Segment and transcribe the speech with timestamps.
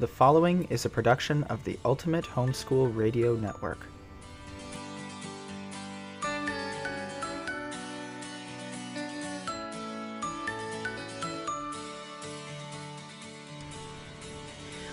[0.00, 3.80] The following is a production of the Ultimate Homeschool Radio Network.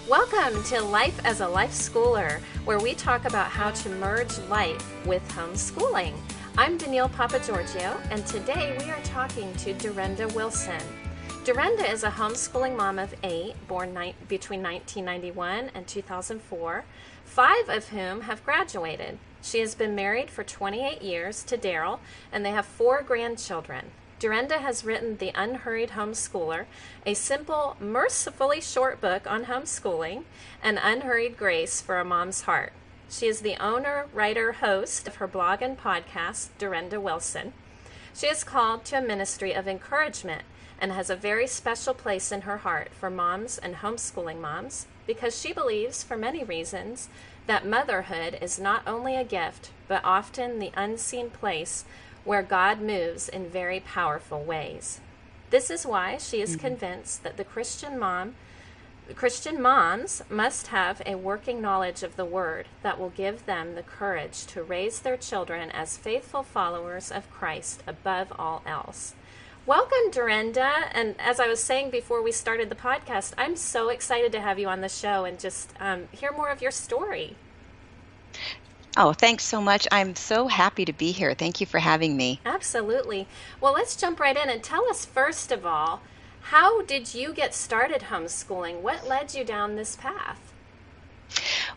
[0.10, 5.06] Welcome to Life as a Life Schooler, where we talk about how to merge life
[5.06, 6.16] with homeschooling.
[6.58, 10.82] I'm Danielle Papageorgiou, and today we are talking to Durenda Wilson.
[11.46, 16.86] Durenda is a homeschooling mom of eight, born ni- between 1991 and 2004,
[17.24, 19.20] five of whom have graduated.
[19.44, 22.00] She has been married for 28 years to Daryl,
[22.32, 23.92] and they have four grandchildren.
[24.20, 26.66] Durenda has written The Unhurried Homeschooler,
[27.06, 30.24] a simple, mercifully short book on homeschooling,
[30.64, 32.74] and Unhurried Grace for a Mom's Heart.
[33.08, 37.54] She is the owner, writer, host of her blog and podcast, Durenda Wilson.
[38.16, 40.42] She is called to a ministry of encouragement
[40.80, 45.40] and has a very special place in her heart for moms and homeschooling moms because
[45.40, 47.10] she believes, for many reasons,
[47.48, 51.86] that motherhood is not only a gift, but often the unseen place
[52.24, 55.00] where God moves in very powerful ways.
[55.52, 56.68] This is why she is mm-hmm.
[56.68, 58.36] convinced that the Christian mom
[59.14, 63.84] Christian moms must have a working knowledge of the Word that will give them the
[63.84, 69.14] courage to raise their children as faithful followers of Christ above all else.
[69.68, 70.90] Welcome, Durenda.
[70.92, 74.60] And as I was saying before we started the podcast, I'm so excited to have
[74.60, 77.36] you on the show and just um, hear more of your story.
[78.96, 79.88] Oh, thanks so much.
[79.92, 81.34] I'm so happy to be here.
[81.34, 82.40] Thank you for having me.
[82.46, 83.28] Absolutely.
[83.60, 86.02] Well, let's jump right in and tell us, first of all,
[86.42, 88.82] how did you get started homeschooling?
[88.82, 90.54] What led you down this path?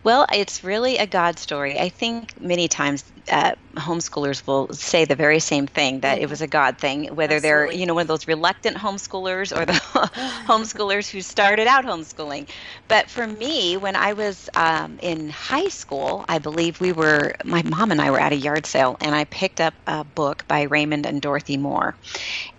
[0.04, 1.78] Well, it's really a God story.
[1.78, 6.40] I think many times uh, homeschoolers will say the very same thing that it was
[6.40, 7.66] a God thing, whether Absolutely.
[7.74, 9.72] they're you know one of those reluctant homeschoolers or the
[10.46, 12.48] homeschoolers who started out homeschooling.
[12.88, 17.62] But for me, when I was um, in high school, I believe we were my
[17.62, 20.62] mom and I were at a yard sale, and I picked up a book by
[20.62, 21.96] Raymond and Dorothy Moore,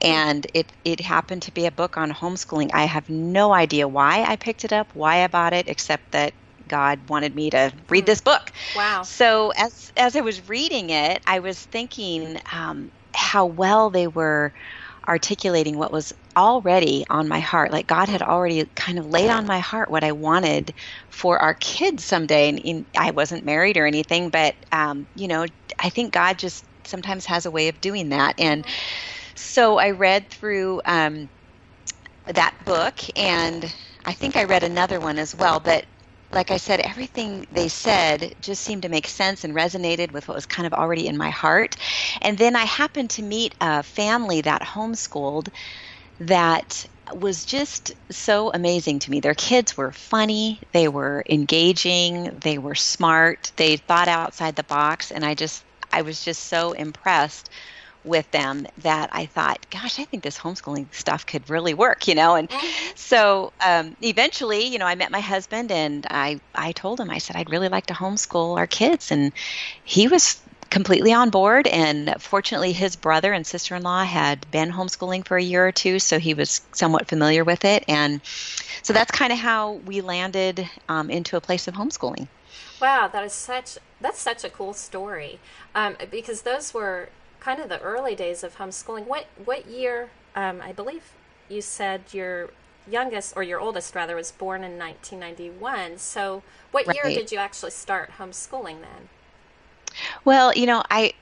[0.02, 2.72] and it it happened to be a book on homeschooling.
[2.74, 6.34] I have no idea why I picked it up, why I bought it, except that
[6.70, 8.52] God wanted me to read this book.
[8.76, 9.02] Wow.
[9.04, 14.54] So as as I was reading it, I was thinking um, how well they were
[15.08, 17.72] articulating what was already on my heart.
[17.72, 20.74] Like God had already kind of laid on my heart what I wanted
[21.10, 22.50] for our kids someday.
[22.50, 25.46] And in, I wasn't married or anything, but um, you know,
[25.80, 28.40] I think God just sometimes has a way of doing that.
[28.40, 28.66] And
[29.36, 31.30] so I read through um,
[32.26, 33.74] that book, and
[34.06, 35.60] I think I read another one as well.
[35.60, 35.86] But
[36.34, 40.36] like I said, everything they said just seemed to make sense and resonated with what
[40.36, 41.76] was kind of already in my heart.
[42.22, 45.50] And then I happened to meet a family that homeschooled
[46.20, 49.20] that was just so amazing to me.
[49.20, 55.12] Their kids were funny, they were engaging, they were smart, they thought outside the box,
[55.12, 57.50] and I just I was just so impressed
[58.04, 62.16] with them that I thought, gosh, I think this homeschooling stuff could really work, you
[62.16, 62.36] know.
[62.36, 62.50] And
[62.96, 67.18] so um, eventually, you know, I met my husband and I, I told him, I
[67.18, 69.12] said, I'd really like to homeschool our kids.
[69.12, 69.32] And
[69.84, 71.68] he was completely on board.
[71.68, 75.72] And fortunately, his brother and sister in law had been homeschooling for a year or
[75.72, 77.84] two, so he was somewhat familiar with it.
[77.88, 78.22] And
[78.84, 82.28] so that's kind of how we landed um, into a place of homeschooling.
[82.82, 85.40] Wow, that is such that's such a cool story
[85.76, 87.10] um, because those were
[87.40, 89.06] kind of the early days of homeschooling.
[89.08, 90.10] What what year?
[90.36, 91.04] Um, I believe
[91.50, 92.50] you said your
[92.90, 95.98] youngest or your oldest rather was born in 1991.
[95.98, 96.96] So what right.
[96.96, 99.10] year did you actually start homeschooling then?
[100.26, 101.14] Well, you know, I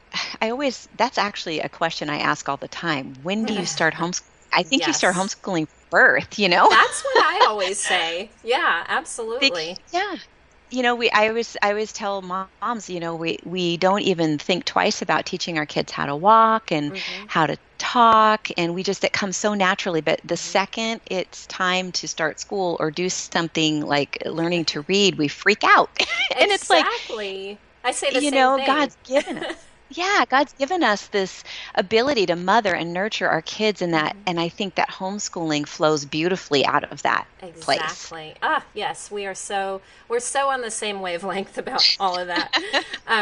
[0.42, 3.16] I always that's actually a question I ask all the time.
[3.24, 4.24] When do you start homeschooling?
[4.54, 4.88] I think yes.
[4.88, 6.68] you start homeschooling birth, you know?
[6.70, 8.30] That's what I always say.
[8.44, 9.78] Yeah, absolutely.
[9.92, 10.16] yeah
[10.70, 14.38] you know we i always i always tell moms you know we we don't even
[14.38, 17.26] think twice about teaching our kids how to walk and mm-hmm.
[17.28, 20.36] how to talk and we just it comes so naturally but the mm-hmm.
[20.36, 25.64] second it's time to start school or do something like learning to read we freak
[25.64, 25.90] out
[26.40, 28.66] and it's like exactly i say the you know thing.
[28.66, 31.44] god's given us yeah god's given us this
[31.76, 34.24] ability to mother and nurture our kids in that mm-hmm.
[34.28, 38.36] and i think that homeschooling flows beautifully out of that exactly place.
[38.42, 42.52] ah yes we are so we're so on the same wavelength about all of that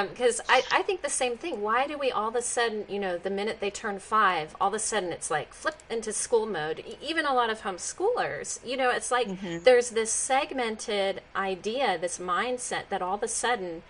[0.09, 2.85] because um, I, I think the same thing why do we all of a sudden
[2.87, 6.13] you know the minute they turn five all of a sudden it's like flip into
[6.13, 9.59] school mode even a lot of homeschoolers you know it's like mm-hmm.
[9.63, 13.83] there's this segmented idea this mindset that all of a sudden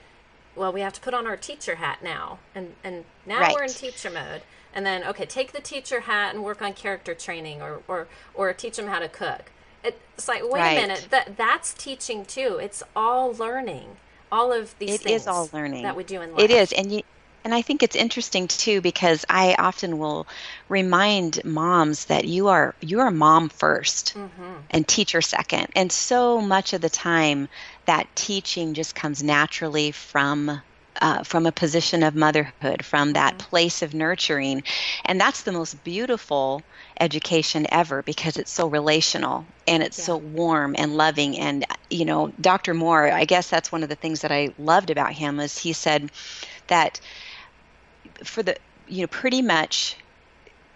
[0.55, 3.53] well, we have to put on our teacher hat now, and and now right.
[3.53, 4.41] we're in teacher mode.
[4.73, 8.53] And then, okay, take the teacher hat and work on character training, or or or
[8.53, 9.51] teach them how to cook.
[9.83, 10.77] It's like, wait Right.
[10.77, 12.59] a minute, that that's teaching too.
[12.61, 13.97] It's all learning.
[14.31, 15.83] All of these It things is all learning.
[15.83, 16.43] that we do in life.
[16.43, 17.03] It is, and you,
[17.45, 20.27] and I think it's interesting too because I often will
[20.69, 24.61] remind moms that you are you are mom 1st Mm-hmm.
[24.71, 27.47] and teacher second, and so much of the time
[27.85, 30.61] that teaching just comes naturally from.
[31.01, 34.63] Uh, from a position of motherhood, from that place of nurturing.
[35.03, 36.65] And that's the most beautiful
[36.99, 40.05] education ever because it's so relational and it's Yeah.
[40.05, 41.37] so warm and loving.
[41.37, 42.73] And, you know, Dr.
[42.73, 45.73] Moore, I guess that's one of the things that I loved about him is he
[45.73, 46.11] said
[46.67, 46.99] that
[48.27, 48.55] for the,
[48.87, 49.97] you know, pretty much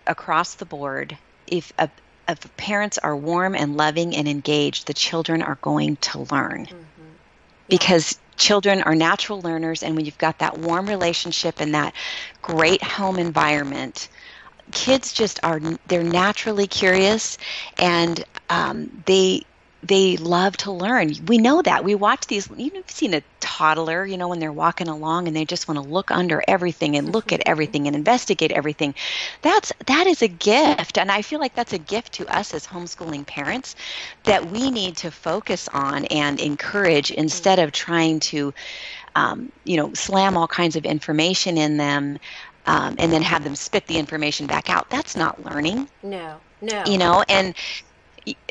[0.07, 1.17] across the board,
[1.47, 1.89] if a
[2.27, 6.67] if parents are warm and loving and engaged, the children are going to learn.
[7.67, 11.93] Because children are natural learners and when you've got that warm relationship and that
[12.41, 14.07] great home environment
[14.71, 17.37] kids just are they're naturally curious
[17.77, 19.43] and um, they
[19.81, 21.13] they love to learn.
[21.25, 21.83] We know that.
[21.83, 25.45] We watch these you've seen a toddler you know when they're walking along and they
[25.45, 28.93] just want to look under everything and look at everything and investigate everything.
[29.41, 32.67] That's that is a gift and i feel like that's a gift to us as
[32.67, 33.75] homeschooling parents
[34.23, 38.53] that we need to focus on and encourage instead of trying to
[39.15, 42.17] um, you know slam all kinds of information in them
[42.65, 44.89] um, and then have them spit the information back out.
[44.89, 45.89] That's not learning.
[46.03, 46.83] No, no.
[46.85, 47.55] you know and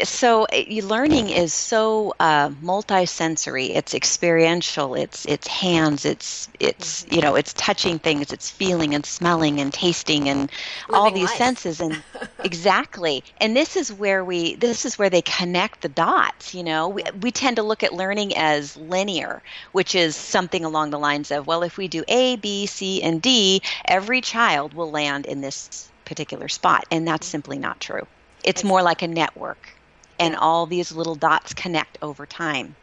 [0.04, 3.66] so uh, learning is so uh, multi-sensory.
[3.72, 4.94] It's experiential.
[4.94, 6.04] It's it's hands.
[6.04, 8.32] It's it's you know it's touching things.
[8.32, 10.50] It's feeling and smelling and tasting and
[10.92, 11.38] all these life.
[11.38, 12.02] senses and
[12.44, 13.24] exactly.
[13.38, 16.88] And this is where we this is where they connect the dots you know?
[16.88, 19.42] We, we tend to look at learning as linear
[19.72, 23.20] which is something along the lines of well if we do a b c and
[23.22, 26.84] d every child will land in this particular spot.
[26.90, 28.06] And that's simply not true
[28.44, 29.70] it's more like a network
[30.18, 32.74] and all these little dots connect over time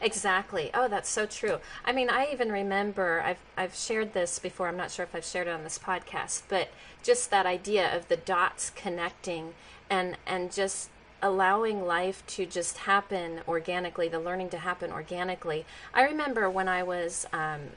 [0.00, 0.70] Exactly.
[0.74, 1.58] Oh, that's so true.
[1.84, 4.68] I mean, I even remember I've I've shared this before.
[4.68, 6.68] I'm not sure if I've shared it on this podcast, but
[7.02, 9.54] just that idea of the dots connecting
[9.90, 10.90] and and just
[11.20, 15.64] allowing life to just happen organically, the learning to happen organically.
[15.92, 17.70] I remember when I was um,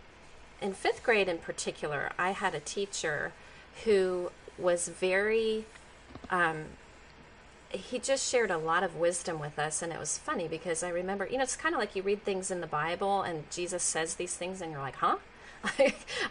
[0.62, 3.34] in fifth grade, in particular, I had a teacher
[3.84, 5.66] who was very
[7.74, 10.90] he just shared a lot of wisdom with us and it was funny because i
[10.90, 13.84] remember you know it's kind of like you read things in the bible and jesus
[13.84, 15.18] says these things and you're like huh?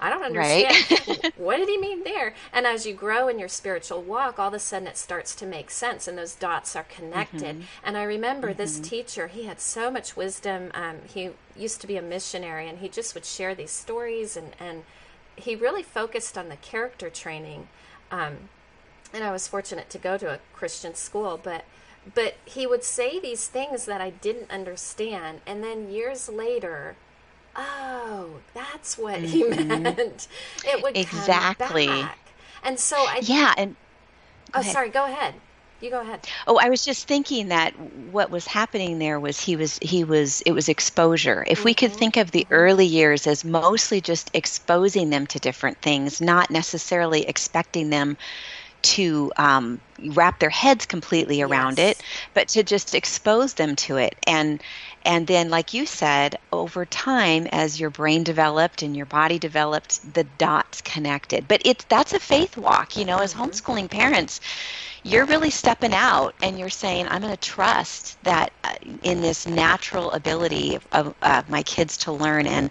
[0.01, 1.33] I don't understand.
[1.37, 2.35] What did he mean there?
[2.53, 5.47] And as you grow in your spiritual walk all of a sudden it starts to
[5.47, 7.63] make sense and those dots are connected.
[7.85, 11.97] And i remember this teacher he had so much wisdom um, he used to be
[11.97, 14.83] a missionary and he just would share these stories and, and
[15.37, 17.69] he really focused on the character training
[18.11, 18.49] um,
[19.13, 21.65] and I was fortunate to go to a Christian school, but
[22.15, 26.97] but he would say these things that I didn't understand, and then years later,
[27.55, 29.83] oh, that's what he mm-hmm.
[29.83, 30.29] meant.
[30.65, 31.87] It would Exactly.
[31.87, 32.19] come back.
[32.63, 33.77] And so I yeah and
[34.55, 34.73] oh ahead.
[34.73, 35.35] sorry, go ahead.
[35.81, 36.29] You go ahead.
[36.47, 37.73] Oh, I was just thinking that
[38.13, 41.45] what was happening there was he was he was it was exposure.
[41.49, 41.99] If we could mm-hmm.
[41.99, 42.53] think of the mm-hmm.
[42.53, 48.19] early years as mostly just exposing them to different things, not necessarily expecting them
[48.83, 49.81] to um,
[50.11, 51.99] wrap their heads completely around Yes.
[51.99, 52.03] it,
[52.35, 54.17] but to just expose them to it.
[54.27, 54.63] And
[55.05, 60.15] and then like you said over time as your brain developed and your body developed
[60.15, 61.49] the dots connected.
[61.49, 64.41] But it's that's a faith walk you know as homeschooling parents
[65.03, 69.47] you're really stepping out and you're saying i'm going to trust that uh, in this
[69.47, 72.71] natural ability of uh, my kids to learn and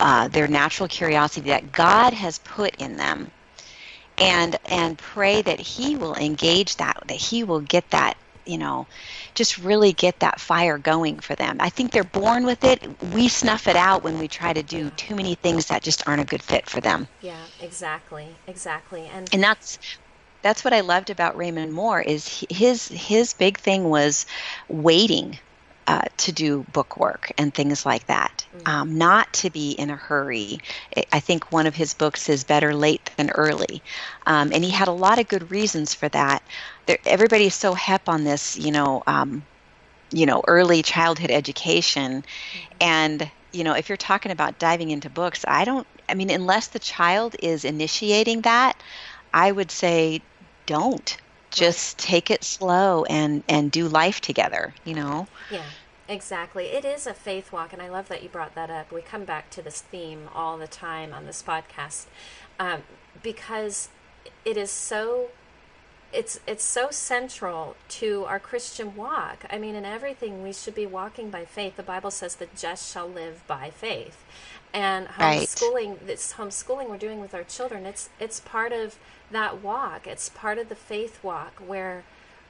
[0.00, 3.30] uh, their natural curiosity that god has put in them
[4.18, 8.86] and and pray that he will engage that that he will get that you know
[9.34, 11.58] just really get that fire going for them.
[11.60, 12.82] I think they're born with it.
[13.12, 16.22] We snuff it out when we try to do too many things that just aren't
[16.22, 17.06] a good fit for them.
[17.20, 19.06] Yeah, exactly, exactly.
[19.12, 19.78] And and that's
[20.42, 24.26] that's what i loved about raymond moore is his his big thing was
[24.68, 25.36] waiting
[25.86, 28.46] uh, to do book work and things like that.
[28.66, 30.58] Um, not to be in a hurry.
[31.12, 33.82] I- think one of his books is better late than early.
[34.26, 36.42] Um, and he had a lot of good reasons for that.
[36.86, 39.44] There, everybody's so hep on this you know um,
[40.12, 42.24] you know early childhood education.
[42.80, 46.68] And you know if you're talking about diving into books i don't i mean unless
[46.68, 48.82] the child is initiating that
[49.32, 50.20] i would say
[50.66, 51.16] don't
[51.56, 55.62] just take it slow and and do life together you know Yeah,
[56.08, 56.66] exactly.
[56.66, 58.92] It is a faith walk, and I love that you brought that up.
[58.92, 62.06] We come back to this theme all the time on this podcast
[62.58, 62.82] um,
[63.22, 63.88] because
[64.44, 65.28] it is so.
[66.12, 69.44] it's it's so central to our Christian walk.
[69.50, 71.76] I mean, in everything we should be walking by faith.
[71.76, 74.24] The Bible says the just shall live by faith.
[74.76, 76.06] And homeschooling, right.
[76.06, 78.98] this homeschooling we're doing with our children, it's it's part of
[79.30, 80.06] that walk.
[80.06, 82.04] It's part of the faith walk where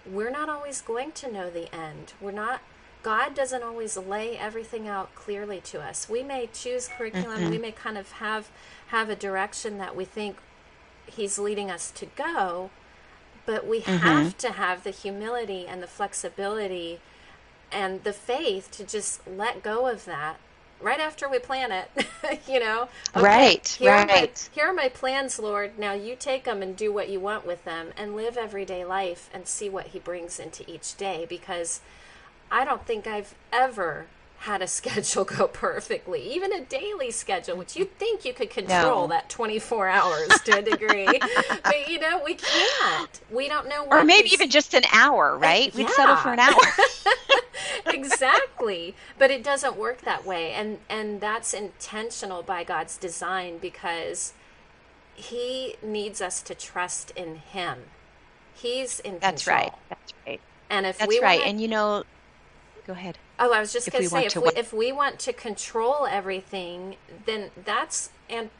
[0.04, 2.14] we're not always going to know the end.
[2.20, 2.62] We're not
[3.04, 6.08] God doesn't always lay everything out clearly to us.
[6.08, 7.50] We may choose curriculum, mm-hmm.
[7.50, 8.50] we may kind of have
[8.88, 10.38] have a direction that we think
[11.06, 12.70] he's leading us to go,
[13.44, 13.98] but we mm-hmm.
[13.98, 16.98] have to have the humility and the flexibility
[17.70, 20.40] and the faith to just let go of that
[20.80, 21.90] right after we plan it
[22.48, 22.88] you know?
[23.14, 25.78] Okay, right here right are my, here are my plans lord.
[25.78, 29.30] Now you take them and do what you want with them and live everyday life
[29.32, 31.80] and see what he brings into each day because
[32.50, 34.06] i don't think i've ever
[34.38, 39.02] had a schedule go perfectly, even a daily schedule, which you'd think you could control
[39.02, 39.06] no.
[39.08, 41.06] that 24 hours to a degree.
[41.62, 43.20] but, you know, we can't.
[43.30, 44.34] We don't know Or maybe these...
[44.34, 45.74] even just an hour, uh, right?
[45.74, 45.94] We'd yeah.
[45.94, 46.60] settle for an hour.
[47.86, 48.94] exactly.
[49.18, 50.52] But it doesn't work that way.
[50.52, 54.32] And, and that's intentional by God's design because
[55.14, 57.78] He needs us to trust in Him.
[58.54, 59.70] He's in That's control.
[59.70, 59.72] right.
[59.88, 60.40] That's right.
[60.70, 61.38] And if That's we right.
[61.40, 61.50] Wanna...
[61.50, 62.04] And you know,
[62.86, 63.18] go ahead.
[63.38, 66.96] Oh, I was just going to say, if we, if we want to control everything,
[67.26, 68.50] then that's and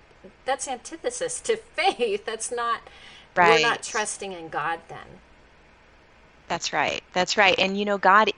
[0.44, 2.24] that's antithesis to faith.
[2.26, 2.80] That's not.
[3.34, 3.60] Right.
[3.62, 5.20] We're not trusting in God then.
[6.48, 7.02] That's right.
[7.12, 7.58] That's right.
[7.58, 8.30] And you know, God,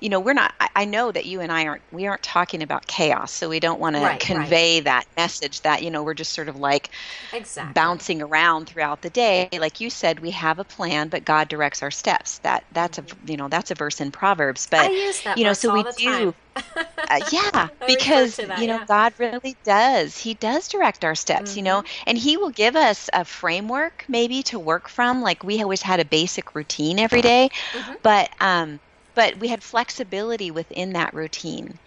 [0.00, 0.54] you know, we're not.
[0.60, 1.82] I, I know that you and I aren't.
[1.90, 4.84] We aren't talking about chaos, so we don't want right, to convey right.
[4.84, 6.90] that message that you know we're just sort of like
[7.32, 7.72] exactly.
[7.72, 9.48] bouncing around throughout the day.
[9.52, 12.38] Like you said, we have a plan, but God directs our steps.
[12.38, 13.26] That that's mm-hmm.
[13.26, 14.68] a you know that's a verse in Proverbs.
[14.70, 14.90] But
[15.36, 16.34] you know, so we do.
[16.76, 18.86] Uh, yeah, because that, you know yeah.
[18.86, 20.18] God really does.
[20.18, 21.50] He does direct our steps.
[21.50, 21.58] Mm-hmm.
[21.58, 22.04] You know, mm-hmm.
[22.06, 25.22] and He will give us a framework maybe to work from.
[25.22, 27.94] Like we always had a basic routine every day, mm-hmm.
[28.02, 28.80] but um,
[29.14, 31.78] but we had flexibility within that routine.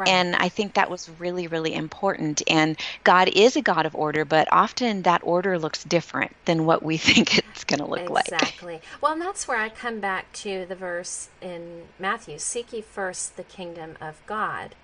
[0.00, 0.08] Right.
[0.08, 2.42] And I think that was really, really important.
[2.48, 6.82] And God is a God of order, but often that order looks different than what
[6.82, 8.14] we think it's going to look exactly.
[8.14, 8.42] like.
[8.42, 8.80] Exactly.
[9.02, 13.36] Well, and that's where I come back to the verse in Matthew Seek ye first
[13.36, 14.74] the kingdom of God.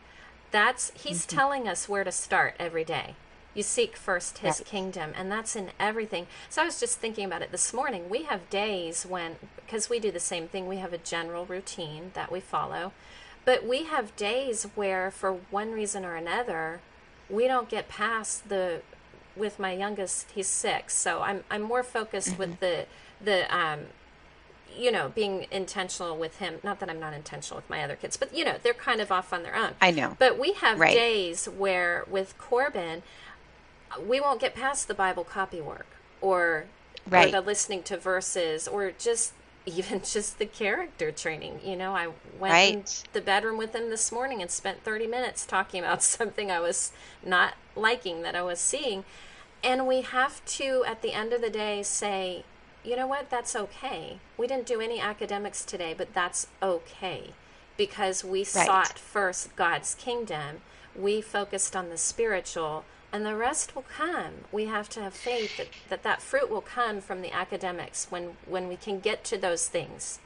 [0.51, 1.35] That's, he's mm-hmm.
[1.35, 3.15] telling us where to start every day.
[3.55, 4.67] You seek first his right.
[4.67, 6.27] kingdom, and that's in everything.
[6.51, 8.11] So I was just thinking about it this morning.
[8.11, 12.11] We have days when, because we do the same thing, we have a general routine
[12.13, 12.93] that we follow
[13.47, 16.81] but we have days where, for one reason or another,
[17.31, 18.83] we don't get past the.
[19.35, 22.39] With my youngest, he's six, so I'm I'm more focused mm-hmm.
[22.39, 22.87] with the
[23.21, 23.81] the um,
[24.77, 26.57] you know, being intentional with him.
[26.63, 29.11] Not that I'm not intentional with my other kids, but you know, they're kind of
[29.11, 29.73] off on their own.
[29.81, 30.17] I know.
[30.19, 30.95] But we have right.
[30.95, 33.03] days where with Corbin,
[34.07, 35.87] we won't get past the Bible copy work
[36.21, 36.67] or,
[37.09, 37.29] right.
[37.29, 39.33] or the listening to verses or just
[39.67, 41.61] even just the character training.
[41.65, 42.09] You know, I
[42.39, 42.75] went right.
[42.75, 46.61] in the bedroom with him this morning and spent 30 minutes talking about something I
[46.61, 46.93] was
[47.25, 49.05] not liking that I was seeing.
[49.63, 52.45] And we have to, at the end of the day, say,
[52.85, 54.19] you know what, that's okay.
[54.39, 57.31] We didn't do any academics today, but that's okay
[57.77, 58.47] because we right.
[58.47, 60.61] sought first God's kingdom.
[60.95, 62.85] We focused on the spiritual
[63.17, 64.45] and the rest will come.
[64.53, 68.37] We have to have faith that, that that fruit will come from the academics when
[68.47, 70.19] when we can get to those things.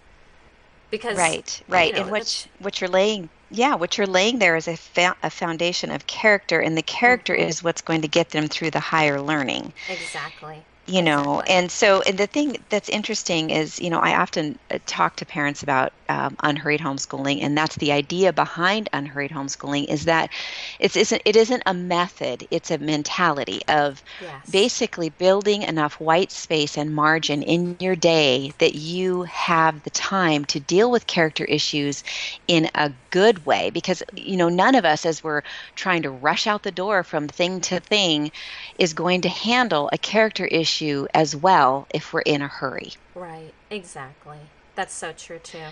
[0.91, 4.57] Because right, right, you know, and what what you're laying, yeah, what you're laying there
[4.57, 7.49] is a, fa- a foundation of character, and the character mm-hmm.
[7.49, 9.73] is what's going to get them through the higher learning.
[9.89, 14.59] Exactly you know and so and the thing that's interesting is you know i often
[14.73, 19.89] uh, talk to parents about um, unhurried homeschooling and that's the idea behind unhurried homeschooling
[19.89, 20.31] is that
[20.81, 24.51] it's isn't it isn't a method it's a mentality of yes.
[24.51, 30.45] basically building enough white space and margin in your day that you have the time
[30.45, 32.03] to deal with character issues
[32.49, 35.43] in a good way because you know none of us as we're
[35.77, 38.33] trying to rush out the door from thing to thing
[38.79, 42.93] is going to handle a character issue issue as well if we're in a hurry.
[43.15, 44.39] Right, exactly.
[44.75, 45.69] That's so true too.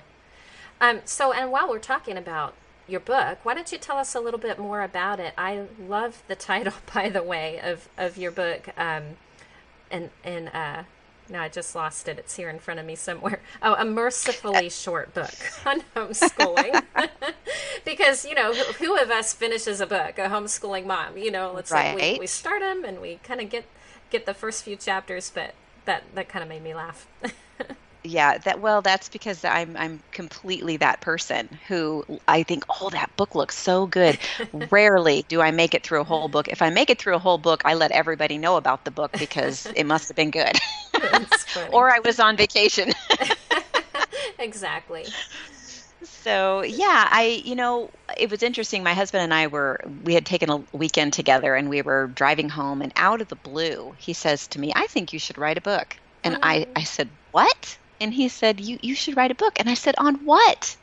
[0.80, 2.54] Um, so, and while we're talking about
[2.86, 5.34] your book, why don't you tell us a little bit more about it?
[5.36, 8.68] I love the title, by the way, of, of your book.
[8.76, 9.16] Um,
[9.90, 10.82] and and uh,
[11.30, 12.18] now I just lost it.
[12.18, 13.40] It's here in front of me somewhere.
[13.62, 15.34] Oh, a mercifully short book
[15.64, 16.82] on homeschooling.
[17.84, 21.16] because, you know, who, who, of us finishes a book, a homeschooling mom?
[21.16, 21.94] You know, let's right.
[21.94, 23.64] like we, we start them and we kind of get
[24.10, 27.06] get the first few chapters, but that that kind of made me laugh.
[28.04, 33.14] yeah, that well, that's because I'm I'm completely that person who I think, oh, that
[33.16, 34.18] book looks so good.
[34.70, 36.48] Rarely do I make it through a whole book.
[36.48, 39.12] If I make it through a whole book, I let everybody know about the book
[39.18, 40.58] because it must have been good.
[41.72, 42.92] or I was on vacation.
[44.38, 45.06] exactly.
[46.02, 48.82] So, yeah, I, you know, it was interesting.
[48.82, 52.48] My husband and I were, we had taken a weekend together and we were driving
[52.48, 55.58] home, and out of the blue, he says to me, I think you should write
[55.58, 55.96] a book.
[56.24, 56.40] And oh.
[56.42, 57.78] I, I said, What?
[58.00, 59.58] And he said, You you should write a book.
[59.58, 60.76] And I said, On what?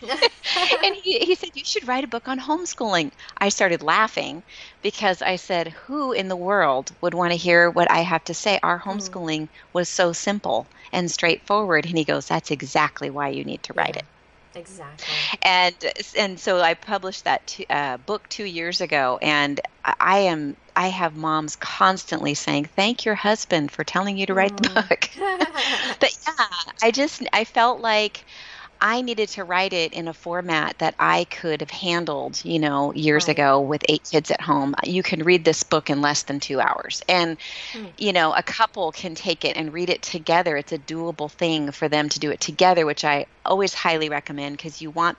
[0.84, 3.10] and he, he said, You should write a book on homeschooling.
[3.38, 4.42] I started laughing
[4.82, 8.34] because I said, Who in the world would want to hear what I have to
[8.34, 8.60] say?
[8.62, 8.90] Our hmm.
[8.90, 9.48] homeschooling mm.
[9.72, 11.86] was so simple and straightforward.
[11.86, 14.00] And he goes, That's exactly why you need to write yeah.
[14.00, 14.04] it.
[14.58, 15.14] Exactly.
[15.42, 15.74] And
[16.16, 19.60] and so I published that t- uh, book two years ago, and
[20.00, 24.56] I am I have moms constantly saying, "Thank your husband for telling you to write
[24.56, 24.62] mm.
[24.62, 25.10] the book."
[26.00, 26.46] but yeah,
[26.82, 28.26] I just I felt like
[28.80, 32.92] I needed to write it in a format that I could have handled, you know,
[32.94, 33.36] years right.
[33.36, 34.74] ago with eight kids at home.
[34.84, 37.02] You can read this book in less than two hours.
[37.08, 37.36] And,
[37.72, 37.90] mm.
[37.98, 40.56] you know, a couple can take it and read it together.
[40.56, 44.56] It's a doable thing for them to do it together, which I always highly recommend
[44.56, 45.18] because you want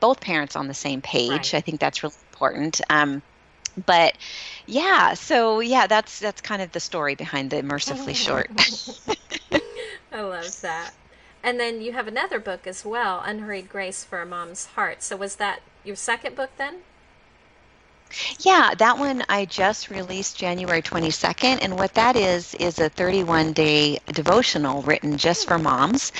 [0.00, 1.30] both parents on the same page.
[1.30, 1.54] Right.
[1.54, 2.80] I think that's really important.
[2.90, 3.22] Um,
[3.86, 4.16] but
[4.66, 8.50] yeah, so yeah, that's that's kind of the story behind the mercifully short.
[10.12, 10.92] I love that.
[11.42, 15.02] And then you have another book as well, Unhurried Grace for a Mom's Heart.
[15.02, 16.82] So was that your second book then?
[18.40, 21.58] Yeah, that one I just released January 22nd.
[21.62, 26.12] And what that is, is a 31 day devotional written just for moms.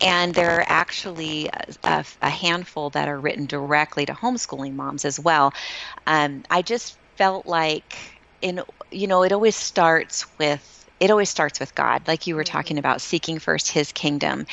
[0.00, 1.50] And there are actually
[1.82, 5.52] a, a handful that are written directly to homeschooling moms as well.
[6.06, 7.96] Um, I just felt like,
[8.40, 12.44] in you know, it always starts with it always starts with God, like you were
[12.44, 12.52] mm-hmm.
[12.52, 14.46] talking about, seeking first His kingdom.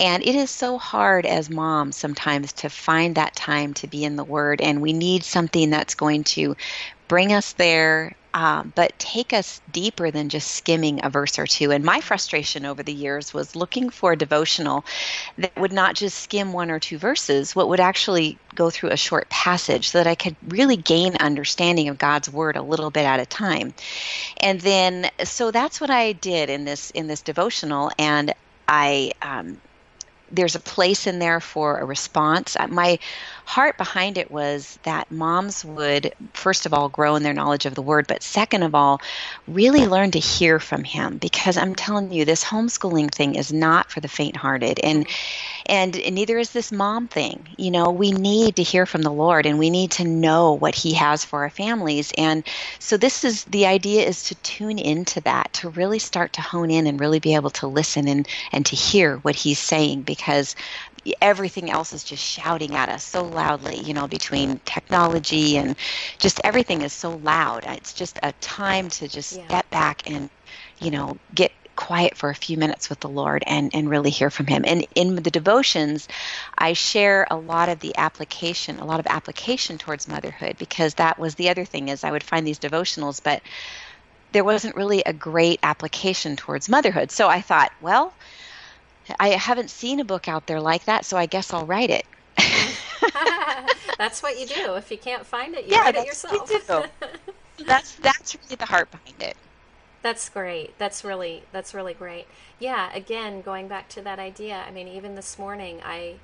[0.00, 4.16] And it is so hard as moms sometimes to find that time to be in
[4.16, 6.56] the Word, and we need something that's going to
[7.10, 11.72] bring us there, um, but take us deeper than just skimming a verse or two.
[11.72, 14.84] And my frustration over the years was looking for a devotional
[15.36, 18.96] that would not just skim one or two verses, what would actually go through a
[18.96, 23.04] short passage so that I could really gain understanding of God's word a little bit
[23.04, 23.74] at a time.
[24.36, 28.32] And then, so that's what I did in this in this devotional, and
[28.68, 29.60] I um,
[30.30, 32.56] there's a place in there for a response.
[32.68, 32.98] My
[33.50, 37.74] heart behind it was that moms would, first of all, grow in their knowledge of
[37.74, 39.00] the word, but second of all,
[39.48, 41.18] really learn to hear from him.
[41.18, 45.04] Because I'm telling you, this homeschooling thing is not for the faint-hearted, and
[45.66, 47.48] and neither is this mom thing.
[47.58, 50.76] You know, we need to hear from the Lord, and we need to know what
[50.76, 52.12] He has for our families.
[52.16, 52.46] And
[52.78, 56.70] so, this is the idea: is to tune into that, to really start to hone
[56.70, 60.54] in and really be able to listen and and to hear what He's saying, because
[61.20, 65.76] everything else is just shouting at us so loudly, you know, between technology and
[66.18, 67.66] just everything is so loud.
[67.66, 69.46] Uh, it's just a time to just yeah.
[69.46, 70.28] step back and,
[70.80, 74.28] you know, get quiet for a few minutes with the Lord and, and really hear
[74.28, 74.64] from Him.
[74.66, 76.08] And in the devotions,
[76.58, 81.18] I share a lot of the application, a lot of application towards motherhood, because that
[81.18, 83.40] was the other thing is I would find these devotionals, but
[84.32, 87.10] there wasn't really a great application towards motherhood.
[87.10, 88.12] So I thought, well,
[89.18, 92.06] I haven't seen a book out there like that, so I guess I'll write it.
[93.98, 94.74] that's what you do.
[94.74, 96.50] If you can't find it, you yeah, write it yourself.
[97.66, 99.36] that's that's really the heart behind it.
[100.02, 100.78] That's great.
[100.78, 102.26] That's really that's really great.
[102.58, 104.64] Yeah, again, going back to that idea.
[104.66, 106.16] I mean, even this morning I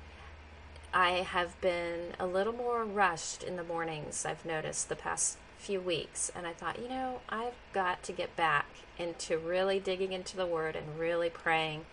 [0.93, 4.25] I have been a little more rushed in the mornings.
[4.25, 8.35] I've noticed the past few weeks and I thought, you know, I've got to get
[8.35, 11.85] back into really digging into the word and really praying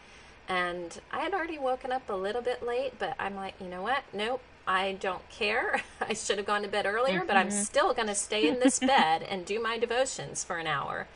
[0.48, 3.82] and I had already woken up a little bit late, but I'm like, you know
[3.82, 4.02] what?
[4.12, 5.82] Nope, I don't care.
[6.00, 7.26] I should have gone to bed earlier, mm-hmm.
[7.26, 7.62] but I'm mm-hmm.
[7.62, 11.06] still going to stay in this bed and do my devotions for an hour.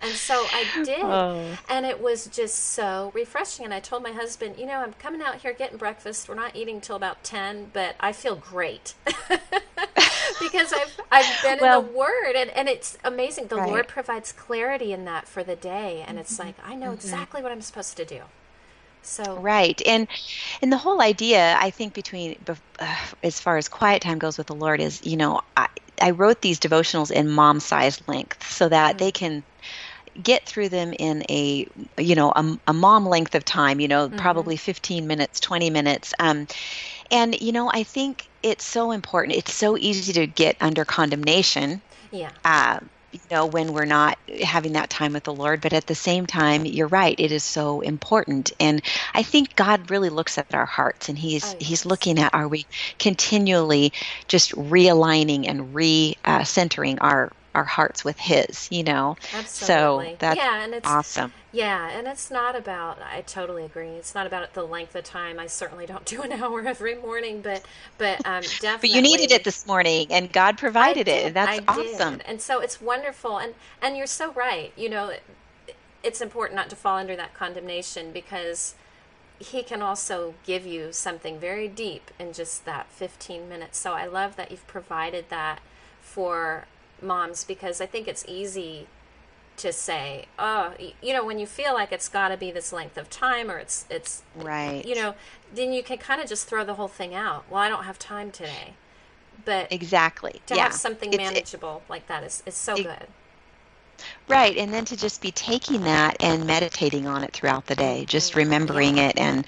[0.00, 1.02] And so I did.
[1.02, 1.58] Oh.
[1.68, 3.64] And it was just so refreshing.
[3.64, 6.28] And I told my husband, you know, I'm coming out here getting breakfast.
[6.28, 8.94] We're not eating till about 10, but I feel great.
[10.40, 12.36] because I've, I've been well, in the Word.
[12.36, 13.48] And, and it's amazing.
[13.48, 13.68] The right.
[13.68, 16.00] Lord provides clarity in that for the day.
[16.00, 16.18] And mm-hmm.
[16.18, 16.94] it's like, I know mm-hmm.
[16.94, 18.22] exactly what I'm supposed to do.
[19.08, 20.06] So right, and
[20.60, 22.54] and the whole idea, I think, between uh,
[23.22, 25.68] as far as quiet time goes with the Lord is, you know, I,
[26.00, 28.98] I wrote these devotionals in mom size length so that mm-hmm.
[28.98, 29.42] they can
[30.22, 31.66] get through them in a
[31.96, 34.18] you know a, a mom length of time you know mm-hmm.
[34.18, 36.48] probably 15 minutes 20 minutes um,
[37.10, 41.80] and you know i think it's so important it's so easy to get under condemnation
[42.10, 42.80] yeah uh,
[43.12, 46.26] you know when we're not having that time with the lord but at the same
[46.26, 48.82] time you're right it is so important and
[49.14, 51.68] i think god really looks at our hearts and he's oh, yes.
[51.68, 52.66] he's looking at are we
[52.98, 53.92] continually
[54.28, 59.16] just realigning and re-centering uh, our our hearts with His, you know.
[59.34, 60.12] Absolutely.
[60.12, 61.32] So that's yeah, and it's awesome.
[61.52, 62.98] Yeah, and it's not about.
[63.02, 63.88] I totally agree.
[63.88, 65.38] It's not about the length of time.
[65.38, 67.62] I certainly don't do an hour every morning, but
[67.98, 68.78] but um, definitely.
[68.80, 71.26] but you needed it this morning, and God provided did, it.
[71.26, 72.18] And that's I awesome.
[72.18, 72.26] Did.
[72.26, 74.72] And so it's wonderful, and and you're so right.
[74.76, 75.12] You know,
[76.02, 78.74] it's important not to fall under that condemnation because
[79.40, 83.78] he can also give you something very deep in just that 15 minutes.
[83.78, 85.60] So I love that you've provided that
[86.00, 86.66] for
[87.02, 88.86] moms because I think it's easy
[89.58, 92.96] to say, oh, you know, when you feel like it's got to be this length
[92.96, 95.14] of time or it's it's right, you know,
[95.52, 97.44] then you can kind of just throw the whole thing out.
[97.50, 98.74] Well, I don't have time today,
[99.44, 100.64] but exactly to yeah.
[100.64, 103.06] have something manageable it, like that is is so it, good.
[104.28, 108.04] Right, and then to just be taking that and meditating on it throughout the day,
[108.06, 108.38] just Mm-hmm.
[108.38, 109.44] remembering it, and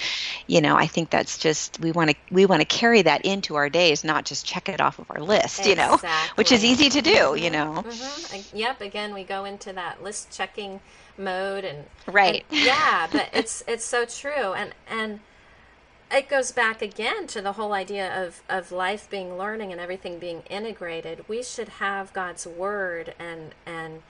[0.47, 3.57] you know, I think that's just we want to we want to carry that into
[3.57, 6.01] our days, not just check it off of our list, you know,
[6.37, 7.85] which is easy to do, you know.
[7.85, 8.57] Mm-hmm.
[8.57, 8.81] Yep.
[8.81, 10.81] Again, we go into that list checking
[11.17, 15.21] mode, and right, and, yeah, but it's it's so true, and and
[16.11, 20.19] it goes back again to the whole idea of, of life being learning and everything
[20.19, 21.29] being integrated.
[21.29, 24.03] We should have God's word and and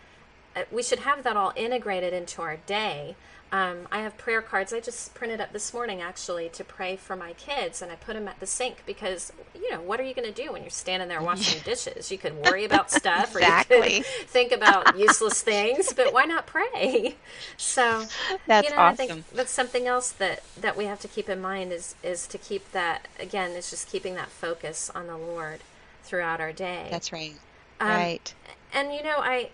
[0.71, 3.17] we should have that all integrated into our day.
[3.53, 4.73] Um, I have prayer cards.
[4.73, 8.15] I just printed up this morning actually to pray for my kids, and I put
[8.15, 10.71] them at the sink because you know what are you going to do when you're
[10.71, 12.13] standing there washing dishes?
[12.13, 13.77] You could worry about stuff, exactly.
[13.77, 17.17] or you could think about useless things, but why not pray?
[17.57, 18.05] So
[18.47, 19.05] that's you know, awesome.
[19.05, 22.27] I think that's something else that that we have to keep in mind is is
[22.29, 23.53] to keep that again.
[23.53, 25.61] It's just keeping that focus on the Lord
[26.05, 26.89] throughout our day.
[26.91, 27.35] That's right.
[27.81, 28.35] Um, right.
[28.73, 29.51] And you know, I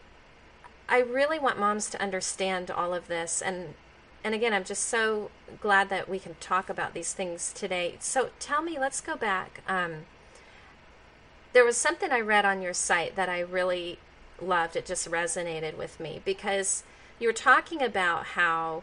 [0.88, 3.74] I really want moms to understand all of this and
[4.24, 7.94] and again, I'm just so glad that we can talk about these things today.
[8.00, 9.62] So tell me, let's go back.
[9.68, 10.06] Um,
[11.52, 14.00] there was something I read on your site that I really
[14.40, 14.74] loved.
[14.74, 16.82] It just resonated with me because
[17.20, 18.82] you were talking about how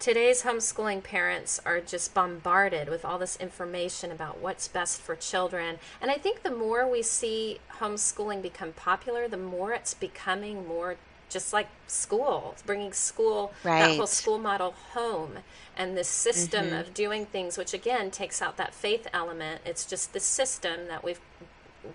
[0.00, 5.78] today's homeschooling parents are just bombarded with all this information about what's best for children.
[6.00, 10.96] And I think the more we see homeschooling become popular, the more it's becoming more
[11.28, 13.80] just like school, bringing school, right.
[13.80, 15.38] that whole school model home
[15.76, 16.76] and this system mm-hmm.
[16.76, 19.60] of doing things, which again takes out that faith element.
[19.64, 21.20] It's just the system that we've,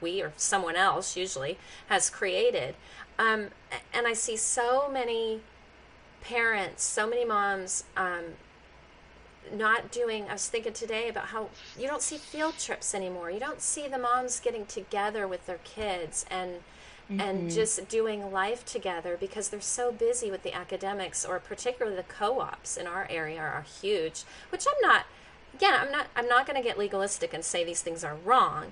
[0.02, 2.76] we or someone else usually has created.
[3.19, 3.50] Um,
[3.93, 5.41] and I see so many
[6.22, 8.36] parents, so many moms, um,
[9.52, 13.39] not doing i was thinking today about how you don't see field trips anymore you
[13.39, 16.52] don't see the moms getting together with their kids and
[17.10, 17.20] mm-hmm.
[17.20, 22.04] and just doing life together because they're so busy with the academics or particularly the
[22.04, 25.06] co-ops in our area are huge which i'm not
[25.54, 28.72] again i'm not i'm not going to get legalistic and say these things are wrong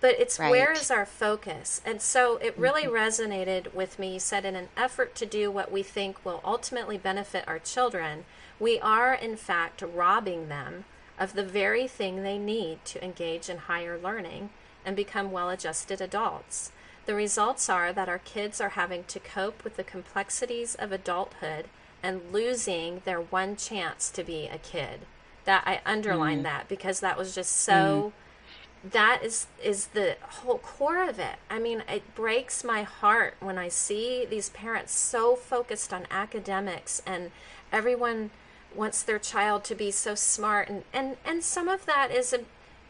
[0.00, 0.50] but it's right.
[0.50, 2.94] where is our focus and so it really mm-hmm.
[2.94, 6.98] resonated with me you said in an effort to do what we think will ultimately
[6.98, 8.24] benefit our children
[8.60, 10.84] we are in fact robbing them
[11.18, 14.50] of the very thing they need to engage in higher learning
[14.84, 16.70] and become well adjusted adults
[17.06, 21.66] the results are that our kids are having to cope with the complexities of adulthood
[22.02, 25.00] and losing their one chance to be a kid.
[25.44, 26.44] That I underline mm.
[26.44, 28.12] that because that was just so
[28.84, 28.90] mm.
[28.92, 31.36] that is is the whole core of it.
[31.50, 37.02] I mean, it breaks my heart when I see these parents so focused on academics
[37.06, 37.30] and
[37.72, 38.30] everyone
[38.74, 42.40] wants their child to be so smart and and and some of that is a,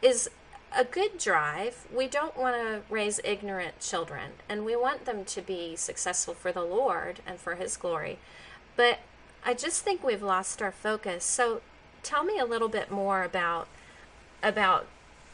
[0.00, 0.30] is
[0.74, 1.86] a good drive.
[1.94, 6.52] We don't want to raise ignorant children, and we want them to be successful for
[6.52, 8.18] the Lord and for His glory.
[8.76, 8.98] But
[9.44, 11.24] I just think we've lost our focus.
[11.24, 11.60] So,
[12.02, 13.68] tell me a little bit more about
[14.42, 14.86] about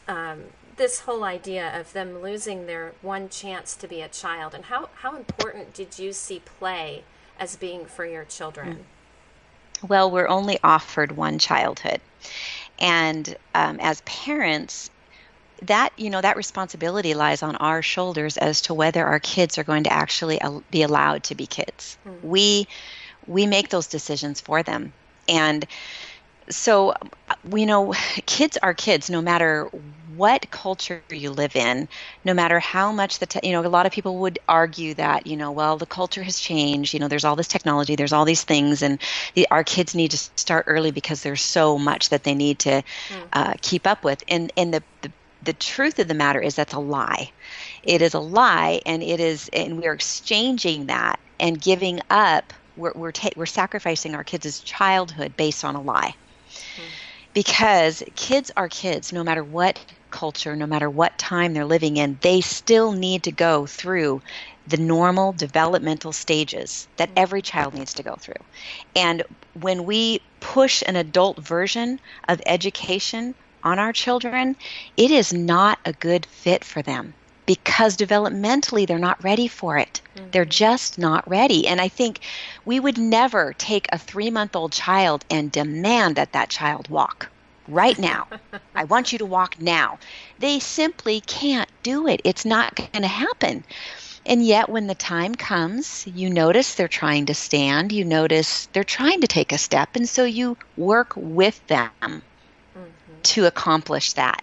[0.07, 0.45] um,
[0.77, 4.91] this whole idea of them losing their one chance to be a child, and how
[4.97, 7.05] how important did you see play
[7.39, 8.85] as being for your children?
[9.89, 12.01] Well, we're only offered one childhood.
[12.79, 14.91] And um, as parents,
[15.63, 19.65] that you know that responsibility lies on our shoulders as to whether our kids are
[19.65, 22.29] going to actually be allowed to be kids mm-hmm.
[22.29, 22.69] we
[23.27, 24.93] we make those decisions for them
[25.29, 25.67] and
[26.49, 26.95] so
[27.55, 27.93] you know
[28.27, 29.69] kids are kids no matter
[30.17, 31.89] what culture you live in
[32.25, 35.27] no matter how much the te- you know a lot of people would argue that
[35.27, 38.25] you know well the culture has changed you know there's all this technology there's all
[38.25, 39.01] these things and
[39.35, 42.83] the, our kids need to start early because there's so much that they need to
[43.09, 43.29] mm.
[43.33, 45.13] uh, keep up with and and the, the
[45.43, 47.31] the truth of the matter is that's a lie.
[47.83, 52.53] It is a lie, and it is, and we are exchanging that and giving up.
[52.77, 56.15] We're we're, ta- we're sacrificing our kids' childhood based on a lie,
[56.51, 56.83] mm-hmm.
[57.35, 59.79] because kids are kids, no matter what
[60.11, 62.19] culture, no matter what time they're living in.
[62.21, 64.23] They still need to go through
[64.67, 67.19] the normal developmental stages that mm-hmm.
[67.19, 68.43] every child needs to go through.
[68.95, 69.23] And
[69.55, 74.57] when we push an adult version of education on our children,
[74.97, 77.15] it is not a good fit for them
[77.47, 80.01] because developmentally they're not ready for it.
[80.15, 80.31] Mm-hmm.
[80.31, 81.67] They're just not ready.
[81.67, 82.21] And I think
[82.65, 87.29] we would never take a three month old child and demand that that child walk
[87.67, 88.29] right now.
[88.75, 89.99] I want you to walk now.
[90.39, 92.21] They simply can't do it.
[92.23, 93.65] It's not going to happen.
[94.27, 98.85] And yet, when the time comes, you notice they're trying to stand, you notice they're
[98.85, 102.23] trying to take a step, and so you work with them
[103.23, 104.43] to accomplish that.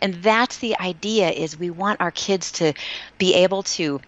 [0.00, 2.74] And that's the idea is we want our kids to
[3.18, 4.00] be able to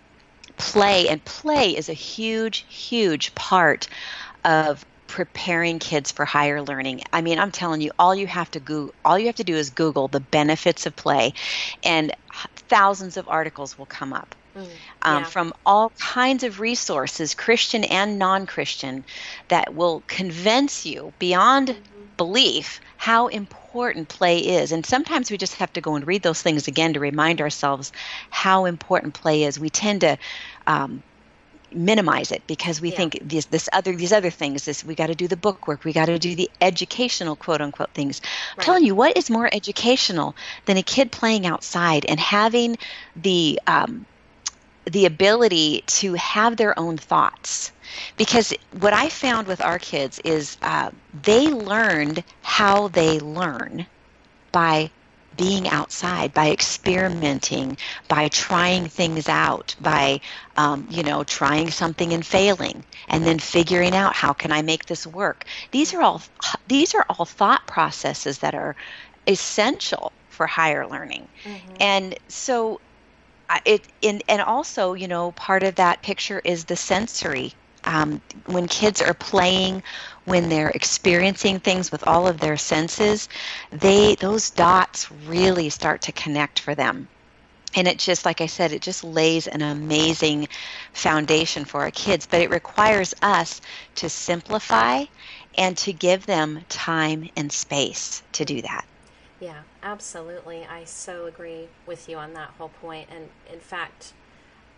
[0.57, 3.88] play and play is a huge huge part
[4.44, 7.00] of preparing kids for higher learning.
[7.12, 9.54] I mean, I'm telling you all you have to go all you have to do
[9.54, 11.33] is google the benefits of play
[11.83, 12.12] and
[12.68, 14.35] thousands of articles will come up.
[14.57, 14.68] Mm,
[15.02, 19.04] um, from all kinds of resources, Christian and non Christian,
[19.48, 22.04] that will convince you beyond mm-hmm.
[22.16, 23.67] belief how important
[24.08, 24.72] play is.
[24.72, 27.92] And sometimes we just have to go and read those things again to remind ourselves
[28.30, 29.58] how important play is.
[29.58, 30.18] We tend to
[30.66, 31.02] um,
[31.72, 32.96] minimize it because we yeah.
[32.96, 35.84] think these this other these other things this we got to do the book work
[35.84, 38.58] we got to do the educational quote unquote things right.
[38.58, 42.78] i'm telling you what is more educational than a kid playing outside and having
[43.16, 44.06] the um,
[44.88, 47.72] the ability to have their own thoughts.
[48.16, 50.90] Because what I found with our kids is uh,
[51.22, 53.87] they learned how they learn
[54.53, 54.90] by
[55.38, 60.20] being outside, by experimenting, by trying things out, by
[60.57, 64.87] um, you know trying something and failing, and then figuring out how can I make
[64.87, 65.44] this work.
[65.70, 66.20] These are all
[66.66, 68.77] these are all thought processes that are
[69.27, 71.74] essential for higher learning, mm-hmm.
[71.81, 72.81] and so
[73.64, 77.52] it in and also you know part of that picture is the sensory
[77.84, 79.82] um, when kids are playing
[80.24, 83.28] when they're experiencing things with all of their senses
[83.70, 87.08] they those dots really start to connect for them.
[87.74, 90.48] And it just like i said it just lays an amazing
[90.92, 93.61] foundation for our kids but it requires us
[93.96, 95.04] to simplify
[95.56, 98.84] and to give them time and space to do that.
[99.40, 100.64] Yeah, absolutely.
[100.64, 103.08] I so agree with you on that whole point.
[103.14, 104.12] And in fact,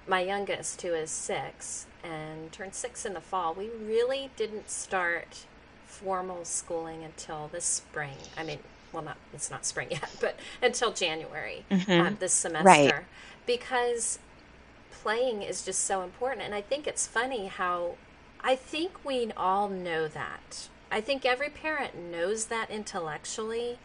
[0.06, 5.46] my youngest, who is six and turned six in the fall, we really didn't start
[5.86, 8.16] formal schooling until this spring.
[8.36, 8.58] I mean,
[8.92, 12.16] well, not it's not spring yet, but until January mm-hmm.
[12.18, 13.04] this semester, right.
[13.46, 14.18] because
[14.90, 16.42] playing is just so important.
[16.42, 17.96] And I think it's funny how
[18.42, 20.68] I think we all know that.
[20.90, 23.78] I think every parent knows that intellectually,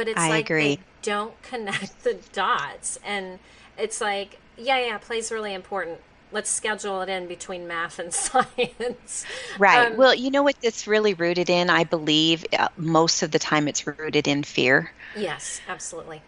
[0.00, 0.76] but it's I like agree.
[0.76, 2.98] they don't connect the dots.
[3.04, 3.38] And
[3.76, 5.98] it's like yeah yeah play's really important.
[6.32, 9.26] Let's schedule it in between math and science.
[9.58, 9.92] Right.
[9.92, 11.68] Um, well you know what it's really rooted in?
[11.68, 14.90] I believe uh, most of the time it's rooted in fear.
[15.14, 16.22] Yes absolutely.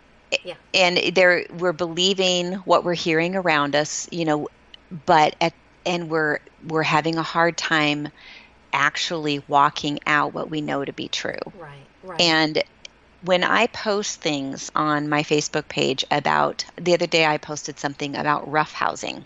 [0.44, 0.54] Yeah.
[0.74, 4.48] and there we're believing what we're hearing around us you know
[5.04, 5.52] but at
[5.84, 8.08] and we're we're having a hard time
[8.72, 11.38] actually walking out what we know to be true.
[11.58, 12.20] Right right.
[12.20, 12.62] And
[13.24, 18.16] when I post things on my Facebook page about the other day, I posted something
[18.16, 19.24] about rough housing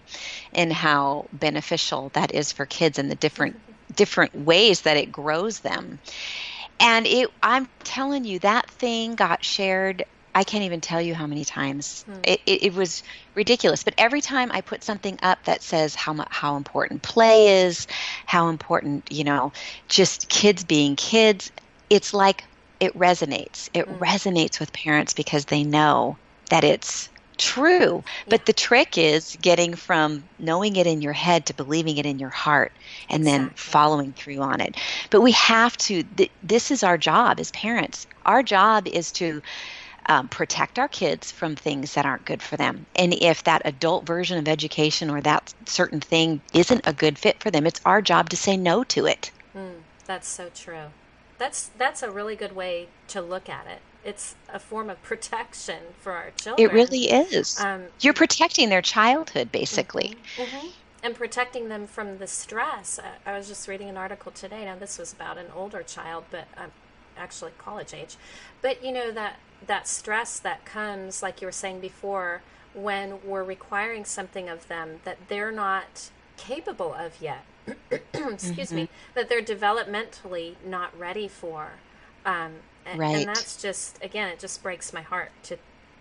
[0.52, 3.58] and how beneficial that is for kids and the different
[3.94, 5.98] different ways that it grows them.
[6.78, 10.04] And it, I'm telling you, that thing got shared.
[10.34, 12.02] I can't even tell you how many times.
[12.02, 12.20] Hmm.
[12.24, 13.02] It, it, it, was
[13.34, 13.82] ridiculous.
[13.82, 17.86] But every time I put something up that says how how important play is,
[18.26, 19.52] how important you know,
[19.88, 21.50] just kids being kids,
[21.88, 22.44] it's like
[22.80, 23.68] it resonates.
[23.74, 23.98] It mm.
[23.98, 26.16] resonates with parents because they know
[26.50, 27.08] that it's
[27.38, 28.02] true.
[28.28, 28.44] But yeah.
[28.46, 32.30] the trick is getting from knowing it in your head to believing it in your
[32.30, 32.72] heart
[33.10, 33.46] and exactly.
[33.46, 34.76] then following through on it.
[35.10, 38.06] But we have to, th- this is our job as parents.
[38.24, 39.42] Our job is to
[40.08, 42.86] um, protect our kids from things that aren't good for them.
[42.94, 47.42] And if that adult version of education or that certain thing isn't a good fit
[47.42, 49.30] for them, it's our job to say no to it.
[49.54, 50.90] Mm, that's so true.
[51.38, 53.80] That's that's a really good way to look at it.
[54.04, 56.68] It's a form of protection for our children.
[56.68, 57.60] It really is.
[57.60, 60.16] Um, You're protecting their childhood, basically.
[60.36, 60.66] Mm-hmm, mm-hmm.
[61.02, 62.98] And protecting them from the stress.
[62.98, 64.64] I, I, was just reading an article today.
[64.64, 66.72] Now, this was about an older child, but um,
[67.16, 68.16] actually college age.
[68.62, 72.42] But you know that that stress that comes, like you were saying before,
[72.74, 77.44] when we're requiring something of them that they're not capable of yet
[77.90, 78.76] excuse mm-hmm.
[78.76, 81.72] me, that they're developmentally not ready for.
[82.24, 83.16] Um, and, right.
[83.16, 85.58] and that's just, again, it just breaks my heart to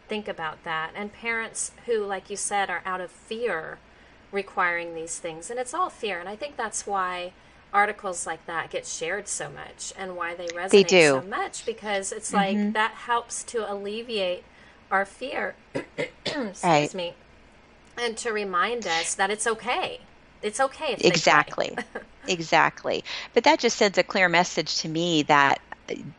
[0.08, 0.92] think about that.
[0.96, 3.80] And parents who, like you said, are out of fear
[4.32, 5.50] requiring these things.
[5.50, 6.20] And it's all fear.
[6.20, 7.34] And I think that's why
[7.74, 12.14] articles like that get shared so much and why they resonate they so much because
[12.14, 12.74] it's like Mhm.
[12.74, 14.46] that helps to alleviate
[14.90, 15.56] our fear.
[15.98, 16.94] Excuse Right.
[16.94, 17.16] me.
[17.98, 20.02] And to remind us that it's okay.
[20.42, 21.78] It's okay if exactly.
[22.28, 23.04] Exactly.
[23.34, 25.60] But that just sends a clear message to me that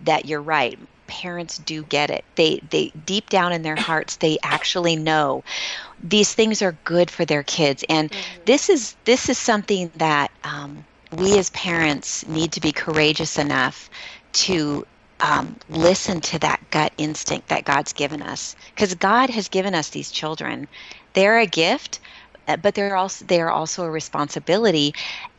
[0.01, 0.79] that you're right.
[1.09, 2.25] Parents do get it.
[2.37, 5.43] They they deep down in their hearts they actually know
[6.03, 7.85] these things are good for their kids.
[7.89, 8.45] And Mhm.
[8.45, 13.91] this is this is something that um, we as parents need to be courageous enough
[14.33, 14.85] to
[15.21, 18.55] um, listen to that gut instinct that God's given us.
[18.75, 20.69] Because God has given us these children.
[21.15, 22.01] They're a gift
[22.47, 24.93] but they're also they are also a responsibility.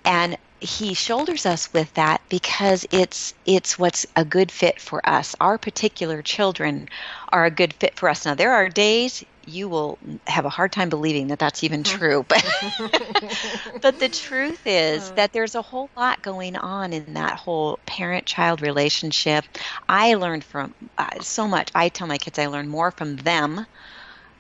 [0.03, 5.35] And he shoulders us with that because it's it's what's a good fit for us.
[5.39, 6.87] Our particular children
[7.31, 8.25] are a good fit for us.
[8.25, 12.25] Now there are days you will have a hard time believing that that's even true
[12.27, 12.43] but
[13.81, 15.15] but the truth is Uh.
[15.15, 19.43] that there's a whole lot going on in that whole parent child relationship.
[19.87, 21.69] I learned from uh, so much.
[21.73, 23.65] I tell my kids i learn more from them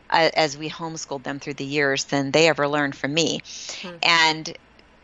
[0.09, 3.39] uh, as we homeschooled them through the years than they ever learned from me.
[3.81, 3.97] Hmm.
[4.03, 4.53] and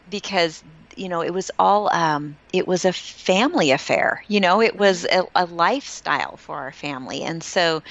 [0.08, 0.64] because
[0.96, 5.06] you know it was all um, it was a family affair you know it was
[5.06, 7.24] a, a lifestyle for our family.
[7.24, 7.82] And so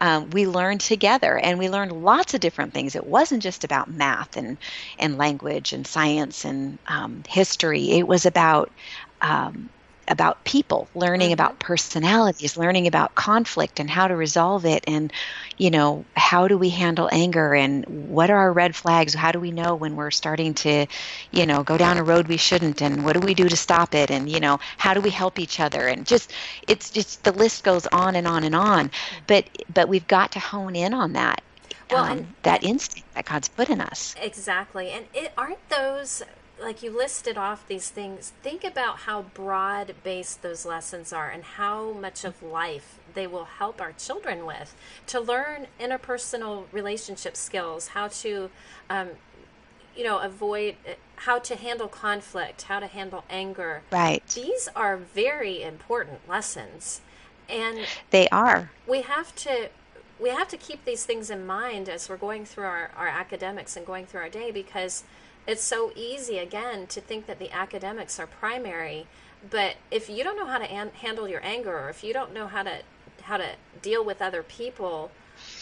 [0.00, 2.94] um, we learned together and we learned lots of different things.
[2.96, 4.58] It wasn't just about math and
[4.98, 7.90] and language and science and um, history.
[7.92, 8.72] It was about
[9.20, 9.70] um,
[10.08, 11.34] about people learning Mhm.
[11.34, 15.12] about personalities learning about conflict and how to resolve it and
[15.58, 19.14] you know how do we handle anger and what are our red flags?
[19.14, 20.86] How do we know when we're starting to
[21.32, 23.94] you know go down a road we shouldn't and what do we do to stop
[23.94, 24.10] it?
[24.10, 25.86] And you know how do we help each other?
[25.88, 26.32] And just
[26.68, 28.90] it's just the list goes on and on and on.
[29.26, 31.42] But but we've got to hone in on that
[31.90, 34.14] Well, um, and- that instinct that god's put in us.
[34.20, 34.90] Exactly.
[34.90, 36.22] And it aren't those
[36.60, 38.32] like you listed off these things.
[38.42, 43.44] Think about how broad based those lessons are and how much of life they will
[43.44, 44.74] help our children with
[45.08, 48.50] to learn interpersonal relationship skills, how to
[48.88, 49.10] um,
[49.94, 50.76] you know, avoid
[51.16, 53.82] how to handle conflict, how to handle anger.
[53.90, 57.00] right These are very important lessons.
[57.48, 57.78] And
[58.10, 59.68] they are we have to
[60.18, 63.76] we have to keep these things in mind as we're going through our, our academics
[63.76, 65.04] and going through our day because
[65.46, 69.06] it's so easy again to think that the academics are primary
[69.50, 72.32] but if you don't know how to an- handle your anger or if you don't
[72.34, 72.78] know how to
[73.22, 73.50] how to
[73.82, 75.10] deal with other people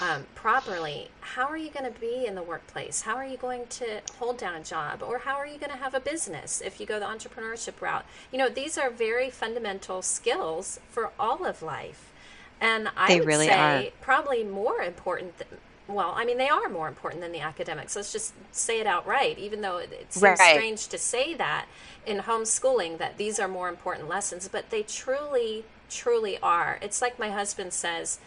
[0.00, 3.66] um, properly how are you going to be in the workplace how are you going
[3.68, 6.78] to hold down a job or how are you going to have a business if
[6.80, 11.60] you go the entrepreneurship route you know these are very fundamental skills for all of
[11.62, 12.12] life
[12.60, 13.90] and I They would really say are.
[14.00, 15.36] probably more important.
[15.38, 15.50] Th-
[15.88, 17.94] well, I mean, they are more important than the academics.
[17.96, 20.50] Let's just say it outright, even though it, it seems Right.
[20.50, 21.66] strange to say that
[22.06, 26.78] in homeschooling that these are more important lessons, but they truly, truly are.
[26.82, 28.18] It's like my husband says,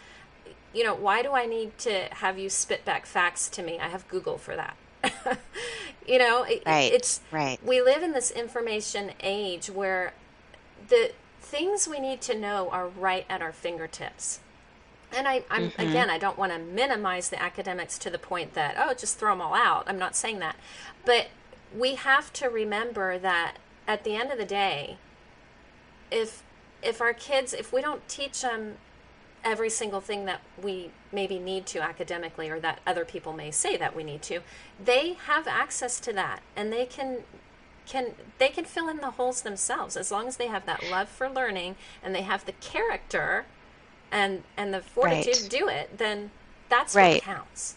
[0.72, 3.78] you know, why do I need to have you spit back facts to me?
[3.80, 4.76] I have Google for that.
[6.06, 7.58] you know, it, Right, it's right.
[7.64, 10.12] we live in this information age where
[10.88, 14.40] the things we need to know are right at our fingertips.
[15.12, 15.80] And I, I'm Mm-hmm.
[15.80, 19.32] again, I don't want to minimize the academics to the point that oh, just throw
[19.32, 19.84] them all out.
[19.86, 20.56] I'm not saying that,
[21.04, 21.28] but
[21.76, 24.98] we have to remember that at the end of the day,
[26.10, 26.42] if
[26.82, 28.76] if our kids, if we don't teach them
[29.44, 33.76] every single thing that we maybe need to academically or that other people may say
[33.76, 34.40] that we need to,
[34.84, 37.18] they have access to that and they can
[37.86, 41.08] can they can fill in the holes themselves as long as they have that love
[41.08, 43.46] for learning and they have the character
[44.10, 45.34] and and the fortitude Right.
[45.34, 46.30] to do it then
[46.68, 47.14] that's Right.
[47.26, 47.74] what counts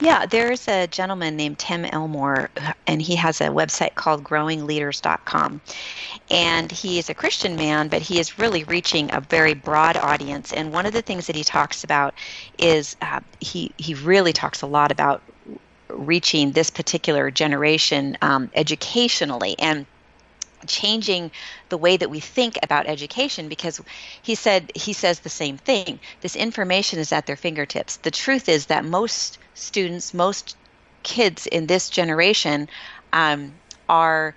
[0.00, 2.50] Yeah, there's a gentleman named Tim Elmore,
[2.86, 5.60] and he has a website called growingleaders.com.
[6.30, 10.52] And he is a Christian man, but he is really reaching a very broad audience.
[10.52, 12.14] And one of the things that he talks about
[12.58, 15.22] is uh, he, he really talks a lot about
[15.88, 19.56] reaching this particular generation um, educationally.
[19.58, 19.86] And
[20.66, 21.30] changing
[21.68, 23.80] the way that we think about education because
[24.22, 26.00] he said he says the same thing.
[26.20, 27.96] This information is at their fingertips.
[27.96, 30.56] The truth is that most students most
[31.02, 32.68] kids in this generation
[33.12, 33.52] um,
[33.88, 34.34] are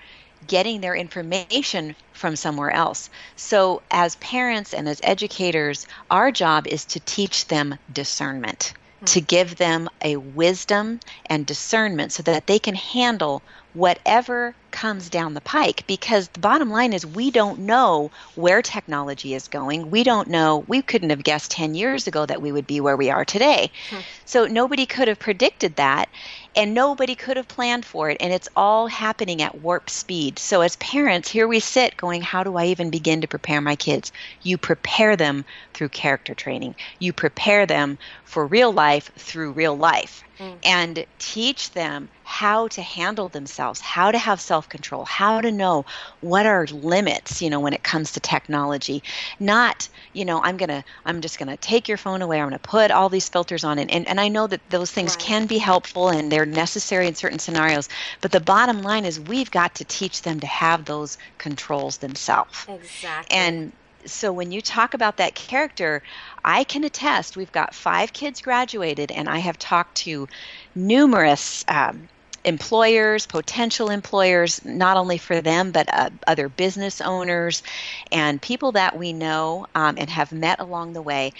[0.47, 3.09] getting their information from somewhere else.
[3.35, 8.73] So as parents and as educators our job is to teach them discernment
[9.05, 13.41] to give them a wisdom and discernment so that they can handle
[13.73, 19.33] whatever comes down the pike because the bottom line is we don't know where technology
[19.33, 19.91] is going.
[19.91, 22.97] We don't know, we couldn't have guessed 10 years ago that we would be where
[22.97, 23.71] we are today.
[23.89, 23.99] Hmm.
[24.25, 26.09] So nobody could have predicted that
[26.55, 30.61] and nobody could have planned for it and it's all happening at warp speed so
[30.61, 34.11] as parents here we sit going how do i even begin to prepare my kids
[34.41, 40.23] you prepare them through character training you prepare them for real life through real life
[40.39, 40.55] mm.
[40.63, 45.85] and teach them how to handle themselves, how to have self-control, how to know
[46.19, 49.01] what are limits, you know, when it comes to technology.
[49.39, 52.91] Not, you know, I'm gonna I'm just gonna take your phone away, I'm gonna put
[52.91, 53.89] all these filters on it.
[53.89, 55.25] And and I know that those things right.
[55.25, 57.87] can be helpful and they're necessary in certain scenarios.
[58.19, 62.65] But the bottom line is we've got to teach them to have those controls themselves.
[62.67, 63.37] Exactly.
[63.37, 63.71] And
[64.05, 66.01] so when you talk about that character,
[66.43, 67.37] I can attest.
[67.37, 70.27] We've got five kids graduated, and I have talked to
[70.75, 72.09] numerous um,
[72.43, 77.63] employers, potential employers, not only for them, but uh, other business owners
[78.11, 81.31] and people that we know um, and have met along the way.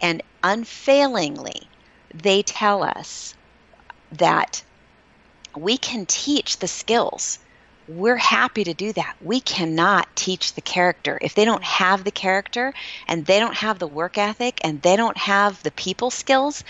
[0.00, 1.62] And unfailingly,
[2.14, 3.34] they tell us
[4.12, 4.62] that
[5.56, 7.38] we can teach the skills
[7.88, 9.16] we're happy to do that.
[9.20, 11.18] We cannot teach the character.
[11.22, 12.74] If they don't have the character
[13.08, 16.62] and they don't have the work ethic and they don't have the people skills,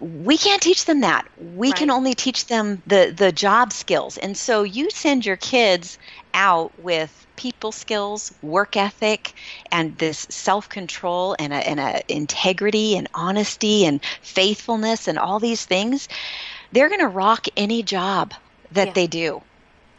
[0.00, 1.26] we can't teach them that.
[1.54, 1.76] We right.
[1.76, 4.18] can only teach them the the job skills.
[4.18, 5.98] And so you send your kids
[6.32, 9.34] out with people skills, work ethic,
[9.70, 15.64] and this self-control and a, and a integrity and honesty and faithfulness and all these
[15.64, 16.08] things.
[16.72, 18.34] They're going to rock any job
[18.72, 18.92] that yeah.
[18.94, 19.42] they do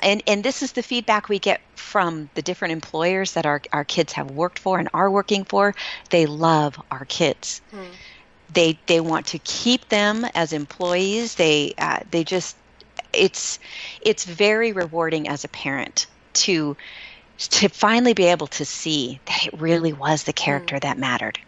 [0.06, 3.84] and and this is the feedback we get from the different employers that our, our
[3.84, 5.76] kids have worked for and are working for
[6.10, 7.84] they love our kids hmm.
[8.54, 12.56] They they want to keep them as employees they uh, they just
[13.14, 13.60] it's
[14.02, 16.76] it's very rewarding as a parent to
[17.38, 20.82] to finally be able to see that it really was the character hmm.
[20.82, 21.40] that mattered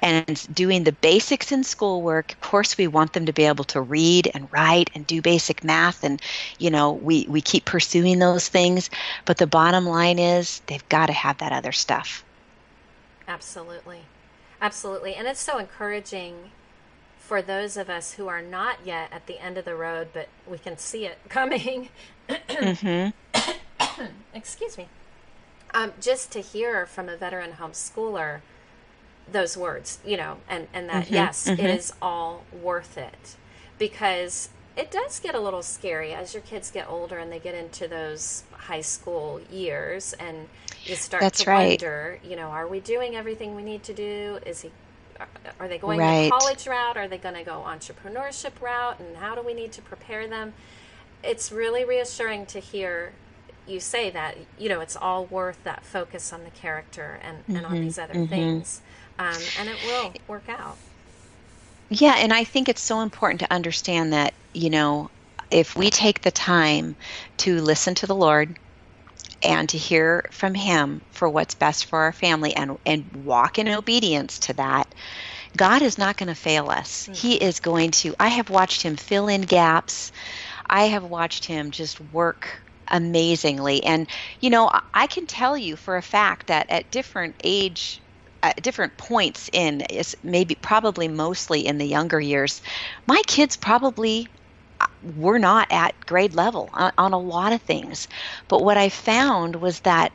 [0.00, 2.32] and doing the basics in schoolwork.
[2.32, 5.64] Of course, we want them to be able to read and write and do basic
[5.64, 6.20] math, and
[6.58, 8.90] you know, we we keep pursuing those things.
[9.24, 12.24] But the bottom line is, they've got to have that other stuff.
[13.26, 14.00] Absolutely,
[14.64, 16.50] absolutely, and it's so encouraging
[17.18, 20.28] for those of us who are not yet at the end of the road, but
[20.46, 21.90] we can see it coming.
[22.28, 24.04] mm-hmm.
[24.34, 24.88] Excuse me.
[25.74, 28.40] Um, just to hear from a veteran homeschooler
[29.30, 31.60] those words, you know, and, and that mm-hmm, yes, mm-hmm.
[31.60, 33.36] it is all worth it.
[33.78, 37.54] Because it does get a little scary as your kids get older and they get
[37.54, 40.48] into those high school years and
[40.84, 41.80] you start That's to right.
[41.82, 44.38] wonder, you know, are we doing everything we need to do?
[44.46, 44.70] Is he
[45.60, 46.24] are they going right.
[46.24, 46.96] the college route?
[46.96, 48.98] Are they going to go entrepreneurship route?
[48.98, 50.54] And how do we need to prepare them?
[51.22, 53.12] It's really reassuring to hear
[53.66, 57.56] you say that, you know, it's all worth that focus on the character and, mm-hmm.
[57.56, 57.82] and on mm-hmm.
[57.82, 58.26] these other mm-hmm.
[58.26, 58.82] things
[59.18, 60.76] um, and it will work out.
[61.88, 65.10] Yeah, and I think it's so important to understand that, you know,
[65.50, 66.96] if we take the time
[67.38, 68.56] to listen to the Lord
[69.44, 73.68] and to hear from Him for what's best for our family and, and walk in
[73.68, 74.92] obedience to that,
[75.56, 77.04] God is not going to fail us.
[77.04, 77.12] Mm-hmm.
[77.14, 80.12] He is going to, I have watched Him fill in gaps.
[80.66, 83.84] I have watched Him just work amazingly.
[83.84, 84.08] And,
[84.40, 88.00] you know, I can tell you for a fact that at different age
[88.42, 92.60] at different points in is maybe probably mostly in the younger years
[93.06, 94.28] my kids probably
[95.16, 98.08] were not at grade level on, on a lot of things
[98.48, 100.12] but what i found was that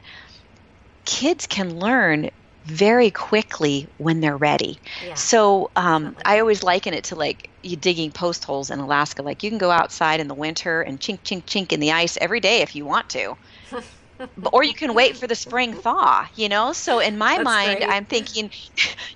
[1.06, 2.30] kids can learn
[2.66, 4.80] very quickly when they're ready.
[5.06, 5.16] Yeah.
[5.16, 9.24] So um, I always liken it to like you digging post holes in Alaska.
[9.24, 12.18] Like you can go outside in the winter and chink, chink, chink in the ice
[12.22, 13.36] every day if you want to.
[14.51, 16.74] or you can wait for the spring thaw, you know?
[16.74, 17.89] So in my That's mind, great.
[17.89, 18.51] I'm thinking,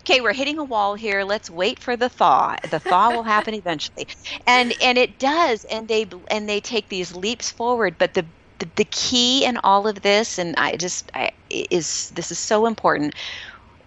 [0.02, 1.24] okay, we're hitting a wall here.
[1.24, 2.56] Let's wait for the thaw.
[2.70, 4.08] The thaw will happen eventually.
[4.48, 8.26] And and it does and they and they take these leaps forward, but the
[8.60, 12.66] the, the key in all of this and I just I is this is so
[12.66, 13.16] important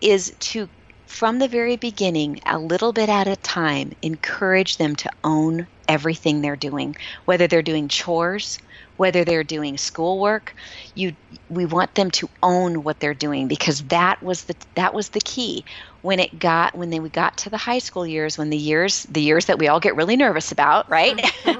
[0.00, 0.68] is to
[1.06, 6.40] from the very beginning, a little bit at a time, encourage them to own everything
[6.42, 8.58] they're doing, whether they're doing chores,
[8.97, 10.55] whether they're doing schoolwork
[10.94, 11.12] you
[11.49, 15.20] we want them to own what they're doing because that was the that was the
[15.20, 15.64] key.
[16.03, 19.03] When it got when they we got to the high school years when the years
[19.11, 21.20] the years that we all get really nervous about right?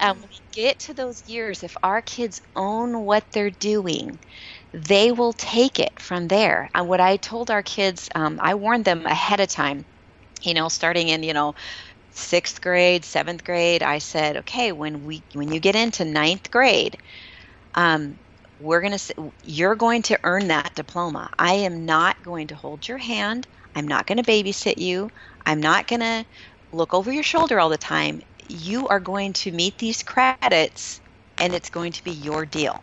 [0.00, 4.20] Um, when we get to those years if our kids own what they're doing
[4.72, 6.68] they will take it from there.
[6.74, 9.86] And what i told our kids um, i warned them ahead of time
[10.42, 11.54] you know starting in you know
[12.10, 16.96] sixth grade, seventh grade, I said, okay, when we when you get into ninth grade,
[17.74, 18.18] um,
[18.58, 21.30] we're to you're going to earn that diploma.
[21.38, 23.46] I am not going to hold your hand.
[23.74, 25.08] I'm not going to babysit you.
[25.46, 26.24] I'm not going to
[26.72, 28.20] look over your shoulder all the time.
[28.48, 31.00] You are going to meet these credits
[31.38, 32.82] and it's going to be your deal.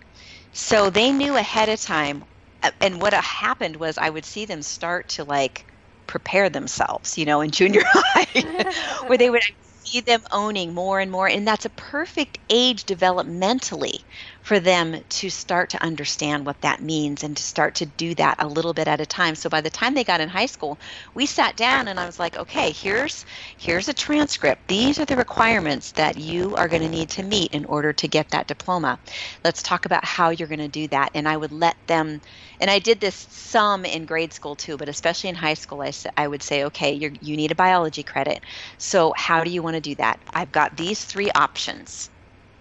[0.51, 2.23] So they knew ahead of time
[2.63, 5.65] uh, and what happened was i would see them start to like
[6.07, 9.41] prepare themselves you know in junior high where they would
[9.85, 11.27] see them owning more and more.
[11.27, 13.99] And that's a perfect age developmentally
[14.45, 18.35] for them to start to understand what that means and to start to do that
[18.37, 19.33] a little bit at a time.
[19.33, 20.77] So by the time they got in high school,
[21.15, 23.25] we sat down and I was like, okay, here's
[23.57, 24.67] here's a transcript.
[24.67, 28.07] These are the requirements that you are going to need to meet in order to
[28.07, 28.99] get that diploma.
[29.43, 31.09] Let's talk about how you're going to do that.
[31.15, 32.21] And I would let them
[32.59, 35.91] and I did this some in grade school too, but especially in high school, I,
[36.17, 38.43] I would say, okay, you you need a biology credit.
[38.77, 40.19] So how do you want to do that?
[40.35, 42.11] I've got these three options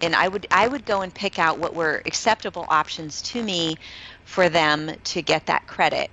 [0.01, 3.75] and I would I would go and pick out what were acceptable options to me
[4.25, 6.09] for them to get that credit.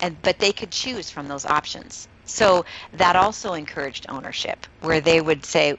[0.00, 2.08] And but they could choose from those options.
[2.24, 5.76] So that also encouraged ownership, where they would say,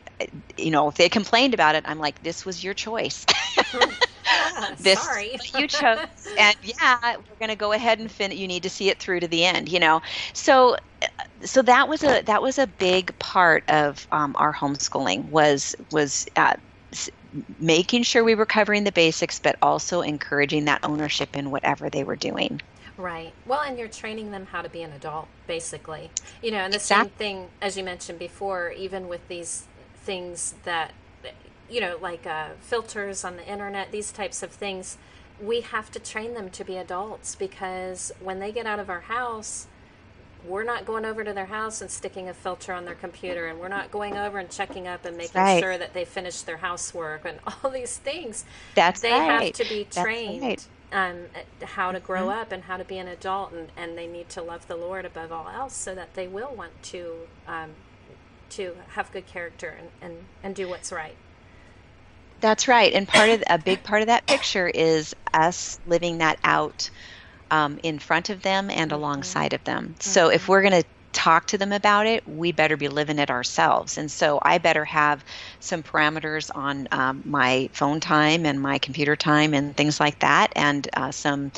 [0.57, 3.23] you know, if they complained about it, I'm like, this was your choice.
[4.79, 5.37] this sorry.
[5.55, 5.99] you chose,
[6.39, 8.31] and yeah, we're going to go ahead and fin.
[8.31, 10.01] You need to see it through to the end, you know.
[10.33, 10.75] So,
[11.41, 16.25] so that was a that was a big part of um, our homeschooling was was
[16.35, 16.55] uh,
[17.59, 22.03] making sure we were covering the basics, but also encouraging that ownership in whatever they
[22.03, 22.61] were doing.
[22.97, 23.34] Right.
[23.45, 26.11] Well, and you're training them how to be an adult, basically.
[26.41, 27.09] You know, and the exactly.
[27.09, 29.67] same thing as you mentioned before, even with these
[30.03, 30.91] things that,
[31.69, 34.97] you know, like uh, filters on the internet, these types of things,
[35.41, 39.01] we have to train them to be adults because when they get out of our
[39.01, 39.67] house,
[40.45, 43.59] we're not going over to their house and sticking a filter on their computer and
[43.59, 45.61] we're not going over and checking up and making right.
[45.61, 49.09] sure that they finish their housework and all these things that's right.
[49.09, 49.57] they right.
[49.57, 50.67] have to be trained right.
[50.91, 51.17] um,
[51.63, 52.39] how to grow mm-hmm.
[52.39, 55.05] up and how to be an adult and, and they need to love the lord
[55.05, 57.13] above all else so that they will want to
[57.47, 57.71] um,
[58.49, 61.15] to have good character and, and, and do what's right
[62.39, 66.39] that's right and part of a big part of that picture is us living that
[66.43, 66.89] out
[67.51, 68.99] um, in front of them and mm-hmm.
[68.99, 69.83] alongside of them.
[69.83, 70.01] Mm-hmm.
[70.01, 73.29] So if we're going to talk to them about it, we better be living it
[73.29, 73.97] ourselves.
[73.97, 75.23] And so I better have
[75.59, 80.53] some parameters on um, my phone time and my computer time and things like that,
[80.55, 81.51] and uh, some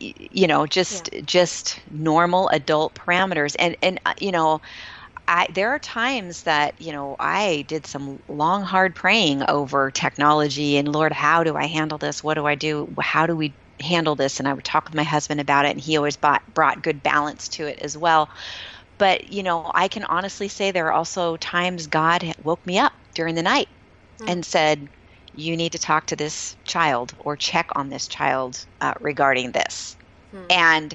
[0.00, 1.20] you know just yeah.
[1.22, 4.60] just normal adult parameters and and uh, you know
[5.26, 10.76] I, there are times that you know I did some long hard praying over technology
[10.76, 14.14] and Lord how do I handle this what do I do how do we handle
[14.14, 16.82] this and i would talk with my husband about it and he always brought, brought
[16.82, 18.28] good balance to it as well
[18.98, 22.92] but you know i can honestly say there are also times god woke me up
[23.14, 23.68] during the night
[24.20, 24.28] mm.
[24.28, 24.88] and said
[25.34, 29.96] you need to talk to this child or check on this child uh, regarding this
[30.34, 30.46] mm.
[30.50, 30.94] and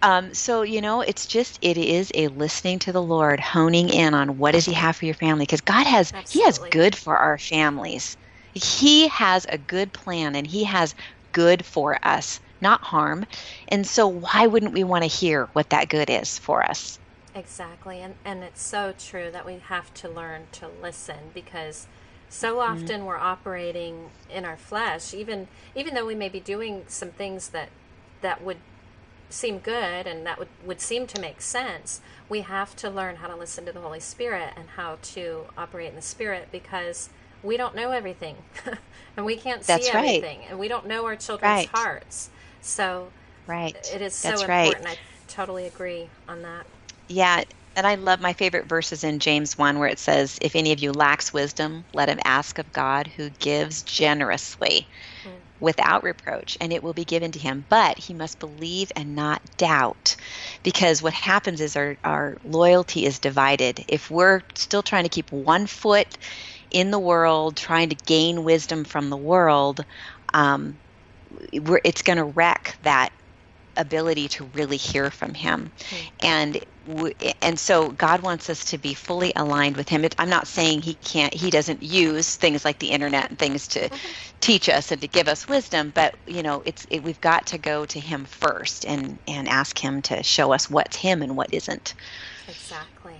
[0.00, 4.14] um, so you know it's just it is a listening to the lord honing in
[4.14, 6.40] on what does he have for your family because god has Absolutely.
[6.40, 8.16] he has good for our families
[8.54, 10.94] he has a good plan and he has
[11.32, 13.26] good for us, not harm.
[13.68, 16.98] And so, why wouldn't we want to hear what that good is for us?
[17.34, 18.00] Exactly.
[18.00, 21.86] And, and it's so true that we have to learn to listen because
[22.28, 22.72] so mm-hmm.
[22.72, 23.04] often mm-hmm.
[23.06, 27.70] we're operating in our flesh even even though we may be doing some things that
[28.20, 28.58] that would
[29.30, 33.28] seem good and that would, would seem to make sense we have to learn how
[33.28, 37.10] to listen to the holy spirit and how to operate in the spirit because
[37.42, 38.36] we don't know everything
[39.16, 40.50] and we can't see That's everything right.
[40.50, 41.68] and we don't know our children's right.
[41.68, 42.30] hearts
[42.60, 43.08] so
[43.46, 44.94] right it is so That's important right.
[44.94, 46.66] i totally agree on that
[47.08, 47.44] yeah
[47.76, 50.80] and i love my favorite verses in james 1 where it says if any of
[50.80, 54.86] you lacks wisdom let him ask of god who gives generously
[55.24, 55.30] mm.
[55.60, 59.40] without reproach and it will be given to him but he must believe and not
[59.56, 60.16] doubt
[60.62, 65.30] because what happens is our, our loyalty is divided if we're still trying to keep
[65.30, 66.18] one foot
[66.70, 69.84] in the world trying to gain wisdom from the world,
[70.34, 70.76] um,
[71.52, 73.12] it's going to wreck that
[73.78, 76.06] ability to really hear from him mm-hmm.
[76.20, 76.64] and
[77.42, 80.94] and so god wants us to be fully aligned with him i'm not saying he
[80.94, 83.96] can't he doesn't use things like the internet and things to mm-hmm.
[84.40, 87.56] teach us and to give us wisdom but you know it's it, we've got to
[87.56, 91.52] go to him first and and ask him to show us what's him and what
[91.54, 91.94] isn't
[92.48, 93.14] exactly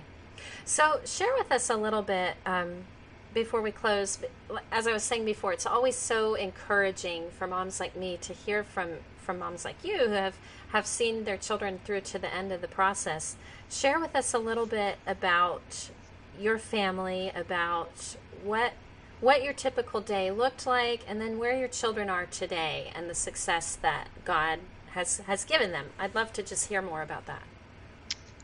[0.65, 2.83] so share with us a little bit um,
[3.33, 4.19] before we close,
[4.71, 8.63] as I was saying before, it's always so encouraging for moms like me to hear
[8.63, 10.35] from from moms like you who have
[10.69, 13.35] have seen their children through to the end of the process.
[13.69, 15.89] Share with us a little bit about
[16.39, 18.73] your family, about what
[19.21, 23.15] what your typical day looked like and then where your children are today and the
[23.15, 24.59] success that God
[24.91, 25.87] has has given them.
[25.99, 27.43] I'd love to just hear more about that.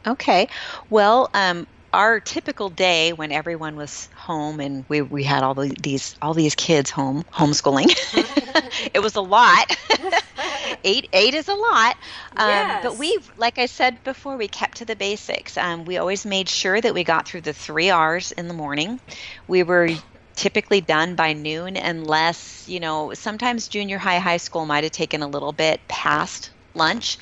[0.06, 0.48] Okay.
[0.90, 1.66] Well, um,
[1.96, 6.34] our typical day when everyone was home and we, we had all the, these all
[6.34, 7.88] these kids home homeschooling
[8.94, 9.66] it was a lot.
[10.84, 11.96] Eight eight is a lot.
[12.38, 12.84] Um, yes.
[12.84, 15.58] but we like i said before we kept to the basics.
[15.58, 19.00] Um, we always made sure that we got through the three r's in the morning.
[19.48, 19.90] We were
[20.36, 25.24] typically done by noon unless you know sometimes junior high high school might have taken
[25.24, 27.18] a little bit past lunch.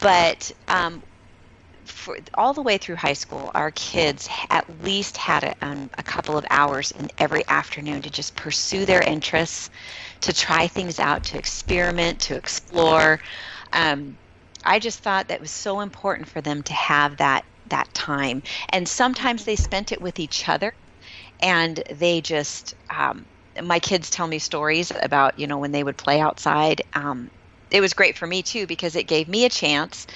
[0.00, 1.02] But um,
[1.84, 6.02] for all the way through high school, our kids at least had a, um, a
[6.02, 9.70] couple of hours in every afternoon to just pursue their interests,
[10.22, 13.20] to try things out, to experiment, to explore.
[13.72, 14.18] Um,
[14.64, 18.86] I just thought that was so important for them to have that that time, and
[18.86, 20.74] sometimes they spent it with each other,
[21.40, 22.74] and they just.
[22.90, 23.26] Um,
[23.62, 26.82] my kids tell me stories about you know when they would play outside.
[27.74, 30.06] It was great for me too because it gave me a chance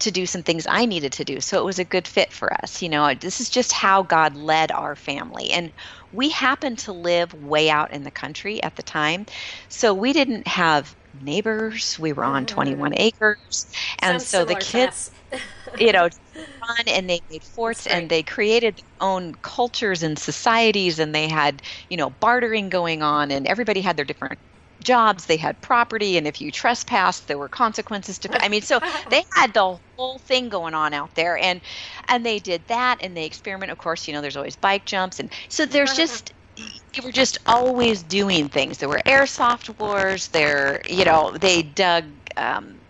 [0.00, 1.40] to do some things I needed to do.
[1.40, 2.82] So it was a good fit for us.
[2.82, 5.50] You know, this is just how God led our family.
[5.50, 5.72] And
[6.12, 9.24] we happened to live way out in the country at the time.
[9.70, 11.98] So we didn't have neighbors.
[11.98, 12.48] We were on mm.
[12.48, 13.66] 21 acres.
[14.00, 15.10] And Sounds so the kids,
[15.78, 16.10] you know,
[16.60, 21.28] fun and they made forts and they created their own cultures and societies and they
[21.28, 24.38] had, you know, bartering going on and everybody had their different
[24.82, 28.44] jobs, they had property, and if you trespassed, there were consequences to.
[28.44, 31.60] I mean, so they had the whole thing going on out there, and
[32.08, 33.72] and they did that, and they experiment.
[33.72, 37.38] Of course, you know, there's always bike jumps, and so there's just they were just
[37.46, 38.78] always doing things.
[38.78, 40.28] There were airsoft wars.
[40.28, 42.04] There, you know, they dug.
[42.36, 42.80] Um,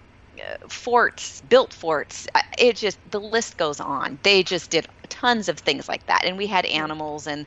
[0.69, 2.27] forts, built forts.
[2.59, 4.19] It just the list goes on.
[4.23, 7.47] They just did tons of things like that, and we had animals and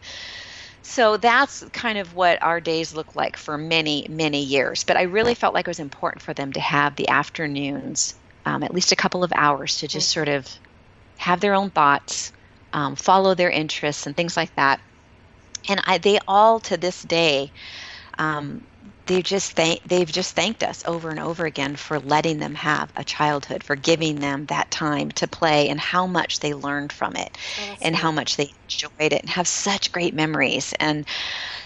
[0.81, 4.83] so that's kind of what our days look like for many, many years.
[4.83, 8.15] But I really felt like it was important for them to have the afternoons,
[8.45, 10.47] um, at least a couple of hours, to just sort of
[11.17, 12.31] have their own thoughts,
[12.73, 14.79] um, follow their interests, and things like that.
[15.67, 17.51] And I, they all to this day
[18.17, 18.65] um,
[19.09, 22.93] they just thank they've just thanked us over and over again for letting them have
[22.95, 27.15] a childhood for giving them that time to play and how much they learned from
[27.15, 27.77] it awesome.
[27.81, 31.07] and how much they enjoyed it and have such great memories and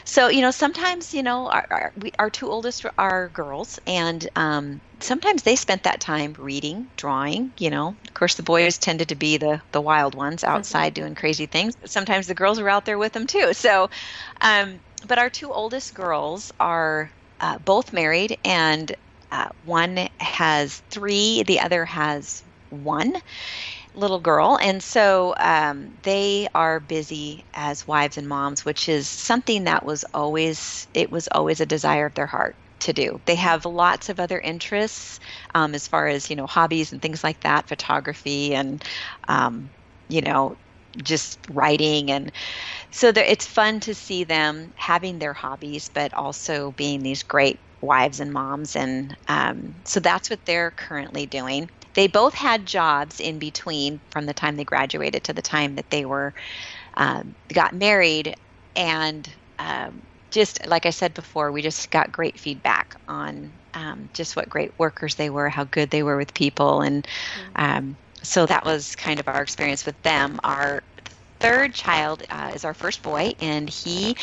[0.05, 4.29] so you know sometimes you know our, our, we, our two oldest are girls and
[4.37, 9.09] um, sometimes they spent that time reading drawing you know of course the boys tended
[9.09, 10.55] to be the the wild ones mm-hmm.
[10.55, 11.03] outside mm-hmm.
[11.03, 13.89] doing crazy things but sometimes the girls were out there with them too so
[14.39, 17.11] um, but our two oldest girls are
[17.43, 18.95] uh, both married, and
[19.31, 23.13] uh, one has three, the other has one
[23.93, 24.57] little girl.
[24.61, 30.05] And so um, they are busy as wives and moms, which is something that was
[30.13, 33.19] always, it was always a desire of their heart to do.
[33.25, 35.19] They have lots of other interests
[35.53, 38.81] um, as far as, you know, hobbies and things like that, photography and,
[39.27, 39.69] um,
[40.07, 40.55] you know,
[41.01, 42.11] just writing.
[42.11, 42.31] And
[42.91, 48.19] so it's fun to see them having their hobbies but also being these great wives
[48.19, 48.75] and moms.
[48.75, 51.69] And um, so that's what they're currently doing.
[51.95, 55.89] They both had jobs in between from the time they graduated to the time that
[55.89, 56.33] they were
[56.97, 57.23] uh,
[57.53, 58.35] got married.
[58.75, 59.27] And
[59.59, 64.49] um, just like i said before we just got great feedback on um, just what
[64.49, 66.81] great workers they were how good they were with people.
[66.81, 67.83] And mm-hmm
[68.23, 70.39] so that was kind of our experience with them.
[70.43, 70.83] Our
[71.39, 74.15] third child uh, is our first boy, and he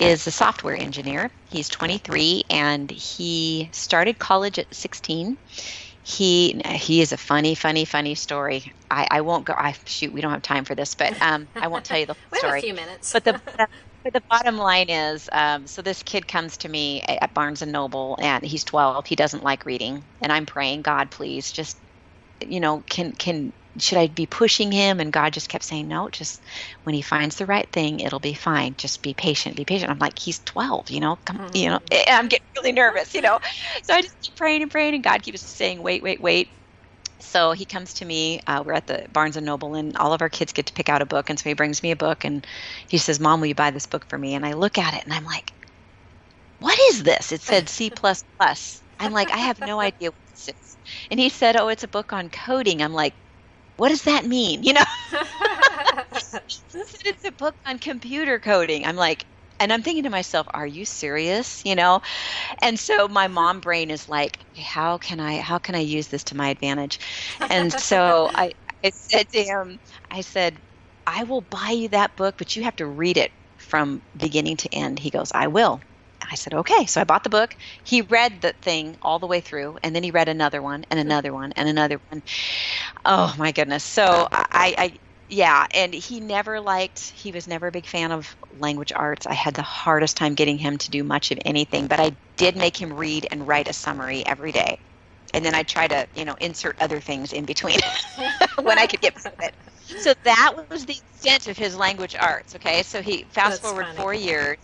[0.00, 1.30] is a software engineer.
[1.50, 5.38] He's 23, and he started college at 16
[6.04, 8.72] he he is a funny funny funny story.
[8.90, 11.68] I i won't go i shoot we don't have time for this but um i
[11.68, 13.12] won't tell you the we story have a few minutes.
[13.12, 13.40] But the
[14.04, 17.70] but the bottom line is um so this kid comes to me at barnes and
[17.70, 21.78] noble and he's 12 he doesn't like reading and i'm praying god please just
[22.48, 25.00] you know, can can should I be pushing him?
[25.00, 26.42] And God just kept saying, no, just
[26.84, 28.74] when he finds the right thing, it'll be fine.
[28.76, 29.90] Just be patient, be patient.
[29.90, 31.56] I'm like, he's 12, you know, come, mm-hmm.
[31.56, 32.14] you know, mm-hmm.
[32.14, 33.38] I'm getting really nervous, you know.
[33.82, 36.48] So I just keep praying and praying, and God keeps saying, wait, wait, wait.
[37.18, 38.40] So he comes to me.
[38.46, 40.88] Uh, we're at the Barnes and Noble, and all of our kids get to pick
[40.88, 41.30] out a book.
[41.30, 42.46] And so he brings me a book, and
[42.88, 45.04] he says, "Mom, will you buy this book for me?" And I look at it,
[45.04, 45.52] and I'm like,
[46.58, 48.82] "What is this?" It said C plus plus.
[49.02, 50.54] I'm like, I have no idea what this is.
[51.10, 53.14] And he said, "Oh, it's a book on coding." I'm like,
[53.76, 54.84] "What does that mean?" You know.
[56.12, 58.84] it's a book on computer coding.
[58.86, 59.26] I'm like,
[59.60, 62.00] and I'm thinking to myself, "Are you serious?" You know.
[62.62, 65.40] And so my mom brain is like, "How can I?
[65.40, 66.98] How can I use this to my advantage?"
[67.50, 68.52] And so I,
[68.84, 69.78] I said to him,
[70.10, 70.60] I said,
[71.06, 74.74] "I will buy you that book, but you have to read it from beginning to
[74.74, 74.98] end.
[74.98, 75.80] He goes, I will.
[76.32, 76.86] I said, okay.
[76.86, 77.54] So I bought the book.
[77.84, 80.98] He read the thing all the way through, and then he read another one, and
[80.98, 81.10] mm-hmm.
[81.10, 82.22] another one, and another one.
[83.04, 83.84] Oh my goodness!
[83.84, 87.00] So I, I yeah, and he never liked.
[87.00, 89.26] He was never a big fan of language arts.
[89.26, 92.56] I had the hardest time getting him to do much of anything, but I did
[92.56, 94.78] make him read and write a summary every day,
[95.34, 97.78] and then I try to, you know, insert other things in between
[98.62, 99.54] when I could get to it.
[99.98, 102.54] So that was the extent of his language arts.
[102.54, 103.98] Okay, so he fast That's forward funny.
[103.98, 104.56] four years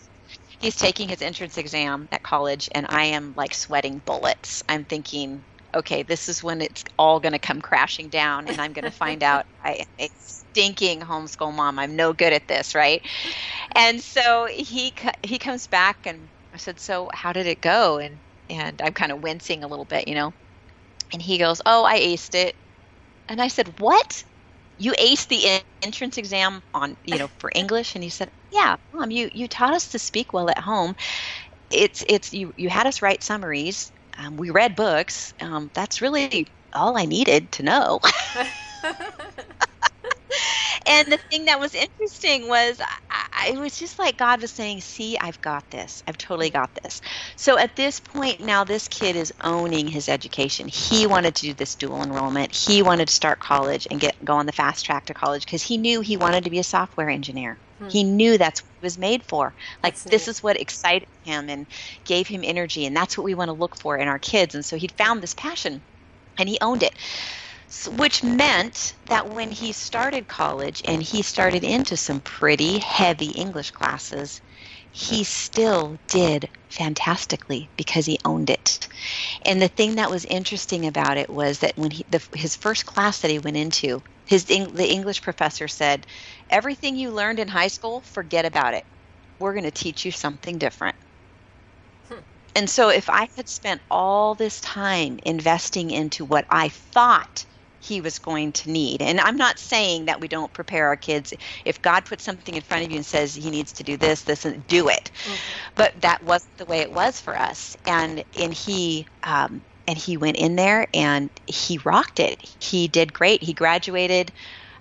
[0.59, 4.61] he's taking his entrance exam at college and I am like sweating bullets.
[4.69, 5.43] I'm thinking,
[5.75, 8.91] okay, this is when it's all going to come crashing down and I'm going to
[8.91, 11.79] find out I am a stinking homeschool mom.
[11.79, 13.01] I'm no good at this, right?
[13.75, 14.93] And so he
[15.23, 19.11] he comes back and I said, "So, how did it go?" and and I'm kind
[19.11, 20.33] of wincing a little bit, you know.
[21.13, 22.55] And he goes, "Oh, I aced it."
[23.29, 24.23] And I said, "What?"
[24.79, 29.11] You aced the entrance exam on you know for english and he said yeah mom
[29.11, 30.95] you you taught us to speak well at home.
[31.71, 33.91] It's it's you you had us write summaries.
[34.17, 35.33] Um, we read books.
[35.41, 37.99] Um, that's really all i needed to know.
[40.85, 42.79] And the thing that was interesting was
[43.39, 46.03] I, I, was just like God was saying, "See, I've got this.
[46.07, 47.01] I've totally got this."
[47.35, 50.67] So at this point now, this kid is owning his education.
[50.67, 52.53] He wanted to do this dual enrollment.
[52.53, 55.61] He wanted to start college and get go on the fast track to college because
[55.61, 57.57] he knew he wanted to be a software engineer.
[57.79, 57.89] Hmm.
[57.89, 59.53] He knew that's what he was made for.
[59.83, 60.31] Like that's this neat.
[60.31, 61.65] is what excited him and
[62.05, 64.55] gave him energy, and that's what we want to look for in our kids.
[64.55, 65.81] And so he found this passion,
[66.37, 66.93] and he owned it
[67.97, 73.69] which meant that when he started college and he started into some pretty heavy English
[73.69, 74.41] classes,
[74.91, 78.87] he still did fantastically because he owned it.
[79.45, 82.87] And the thing that was interesting about it was that when he the, his first
[82.87, 86.07] class that he went into, his the English professor said,
[86.49, 88.83] "Everything you learned in high school, forget about it.
[89.39, 90.95] We're going to teach you something different."
[92.07, 92.19] Hmm.
[92.55, 97.45] And so if I had spent all this time investing into what I thought
[97.79, 99.01] he was going to need.
[99.01, 101.33] And I'm not saying that we don't prepare our kids.
[101.65, 104.23] If God puts something in front of you and says he needs to do this,
[104.23, 105.11] this, and do it.
[105.23, 105.71] Mm-hmm.
[105.75, 107.75] But that wasn't the way it was for us.
[107.85, 112.39] And and he um, and he went in there and he rocked it.
[112.61, 113.41] He did great.
[113.41, 114.31] He graduated.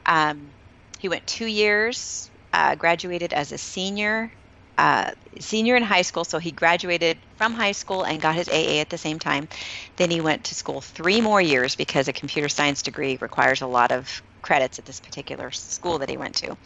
[0.07, 0.53] Um,
[0.99, 2.31] he went two years.
[2.51, 4.33] Uh, graduated as a senior
[4.79, 5.11] uh,
[5.41, 8.89] senior in high school, so he graduated from high school and got his AA at
[8.89, 9.49] the same time.
[9.97, 13.67] Then he went to school three more years because a computer science degree requires a
[13.67, 16.57] lot of credits at this particular school that he went to,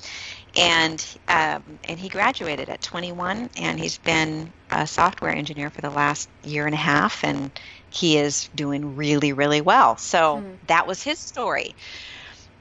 [0.57, 5.91] and um, and he graduated at 21, and he's been a software engineer for the
[5.91, 7.51] last year and a half, and
[7.89, 9.97] he is doing really really well.
[9.97, 10.57] So mm.
[10.67, 11.75] that was his story.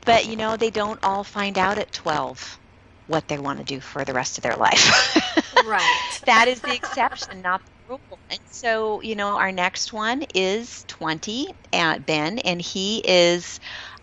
[0.06, 2.60] But you know, they don't all find out at 12
[3.08, 5.18] what they want to do for the rest of their life.
[5.66, 6.20] right.
[6.26, 8.20] that is the exception, not the rule.
[8.30, 13.60] And so, you know, our next one is 20, at Ben, and he is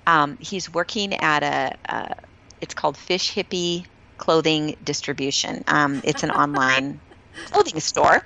[0.06, 2.14] um, he's working at a, a,
[2.60, 3.84] it's called Fish Hippie
[4.16, 5.62] Clothing Distribution.
[5.66, 7.00] Um, it's an online
[7.50, 8.22] clothing store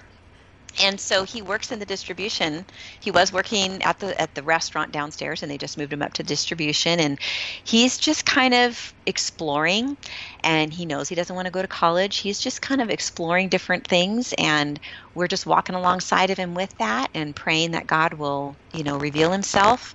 [0.80, 2.64] and so he works in the distribution.
[3.00, 6.14] He was working at the at the restaurant downstairs and they just moved him up
[6.14, 7.00] to distribution.
[7.00, 7.18] And
[7.64, 9.96] he's just kind of exploring
[10.44, 12.18] and he knows he doesn't want to go to college.
[12.18, 14.80] He's just kind of exploring different things and
[15.14, 18.96] we're just walking alongside of him with that and praying that god will you know
[18.96, 19.94] reveal himself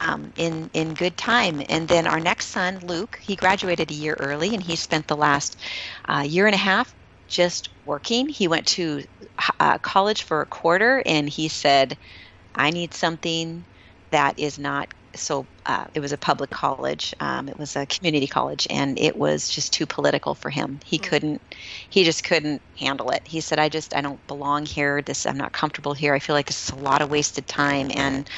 [0.00, 1.62] um, in in good time.
[1.68, 5.16] And then our next son, Luke, he graduated a year early, and he spent the
[5.16, 5.56] last
[6.08, 6.94] uh, year and a half
[7.28, 8.28] just working.
[8.28, 9.04] He went to
[9.60, 11.96] uh, college for a quarter and he said,
[12.54, 13.64] I need something
[14.10, 18.26] that is not so uh, it was a public college um, it was a community
[18.26, 20.80] college and it was just too political for him.
[20.84, 21.08] He mm-hmm.
[21.08, 21.42] couldn't
[21.90, 23.22] he just couldn't handle it.
[23.26, 25.02] He said i just i don't belong here.
[25.02, 26.14] This i'm not comfortable here.
[26.14, 28.28] I feel like this is a lot of wasted time and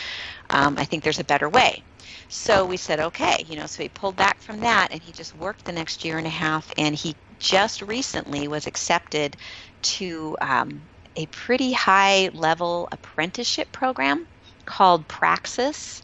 [0.51, 1.83] um, i think there's a better way.
[2.29, 5.37] So we said okay you know so he pulled back from that and he just
[5.37, 7.15] worked the next year and a half and he
[7.45, 9.37] just recently was accepted
[9.83, 14.27] to um, a pretty high level apprenticeship program
[14.65, 16.03] called Praxis.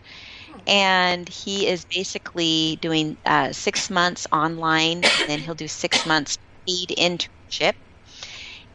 [0.66, 6.36] And he is basically doing uh, six months online, and then he'll do six months
[6.68, 7.72] paid internship.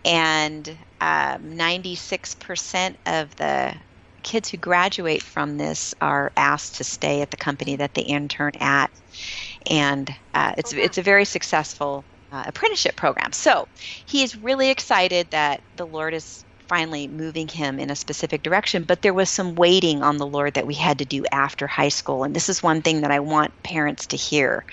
[0.04, 0.68] And
[1.02, 3.76] um, 96% of the
[4.24, 8.54] kids who graduate from this are asked to stay at the company that they intern
[8.60, 8.90] at.
[9.70, 12.06] And uh, it's, it's a very successful
[12.36, 13.32] uh, apprenticeship program.
[13.32, 13.68] So
[14.06, 18.84] he is really excited that the Lord is finally moving him in a specific direction.
[18.84, 21.90] But there was some waiting on the Lord that we had to do after high
[21.90, 22.26] school.
[22.26, 24.66] And this is one thing that I want parents to hear.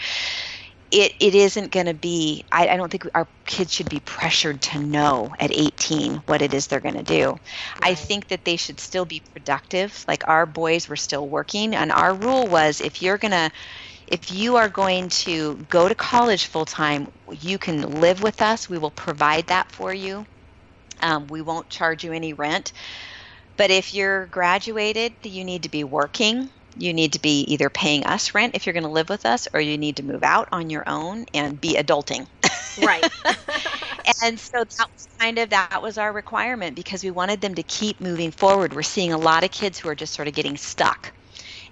[0.91, 4.61] it, it isn't going to be I, I, don't think our kids should be pressured
[4.63, 7.41] to know at 18 what it is they're going to do right.
[7.83, 11.91] i think that they should still be productive like our boys were still working and
[11.93, 13.51] our rule was if you're going to
[14.07, 18.68] if you are going to go to college full time you can live with us.
[18.68, 20.26] We will provide that for you.
[21.00, 22.72] Um, we won't charge you any rent.
[23.57, 26.50] But if you're graduated you need to be working.
[26.76, 29.46] You need to be either paying us rent if you're going to live with us
[29.53, 32.26] or you need to move out on your own and be adulting.
[32.82, 33.05] Right.
[34.22, 37.62] And so that was kind of that was our requirement because we wanted them to
[37.62, 38.74] keep moving forward.
[38.74, 41.12] We're seeing a lot of kids who are just sort of getting stuck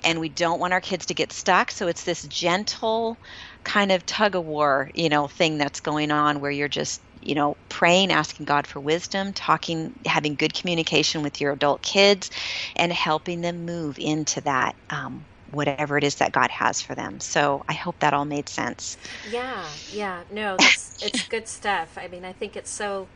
[0.05, 3.17] and we don't want our kids to get stuck so it's this gentle
[3.65, 7.35] kind of tug of war you know thing that's going on where you're just you
[7.35, 12.31] know, praying, asking God for wisdom, talking, having good communication with your adult kids,
[12.77, 17.21] and helping them move into that um, whatever it is that God has for them.
[17.21, 18.97] So I hope that all made sense.
[19.31, 21.99] Yeah, yeah, no, it's good stuff.
[22.01, 23.07] I mean, I think it's so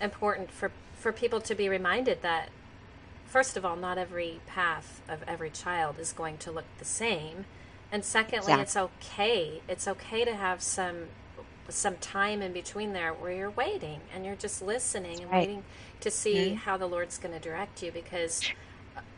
[0.00, 2.48] important for for people to be reminded that
[3.34, 7.44] first of all, not every path of every child is going to look the same.
[7.90, 8.62] And secondly, exactly.
[8.62, 9.60] it's okay.
[9.68, 11.08] It's okay to have some
[11.68, 15.48] some time in between there where you're waiting and you're just listening and right.
[15.48, 15.64] waiting
[15.98, 16.56] to see mm-hmm.
[16.58, 18.40] how the Lord's going to direct you because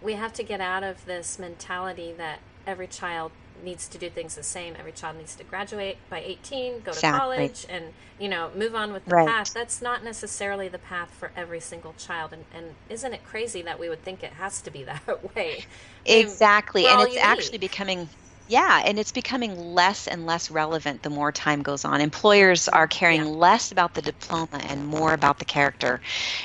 [0.01, 4.34] we have to get out of this mentality that every child needs to do things
[4.34, 4.74] the same.
[4.78, 7.18] Every child needs to graduate by 18, go to exactly.
[7.18, 7.86] college, and
[8.18, 9.28] you know move on with the right.
[9.28, 9.52] path.
[9.52, 12.32] That's not necessarily the path for every single child.
[12.32, 15.64] And, and isn't it crazy that we would think it has to be that way?
[16.04, 17.24] Exactly, and it's unique.
[17.24, 18.09] actually becoming
[18.48, 22.00] yeah, and it's becoming less and less relevant the more time goes on.
[22.00, 23.30] Employers are caring yeah.
[23.30, 26.00] less about the diploma and more about the character.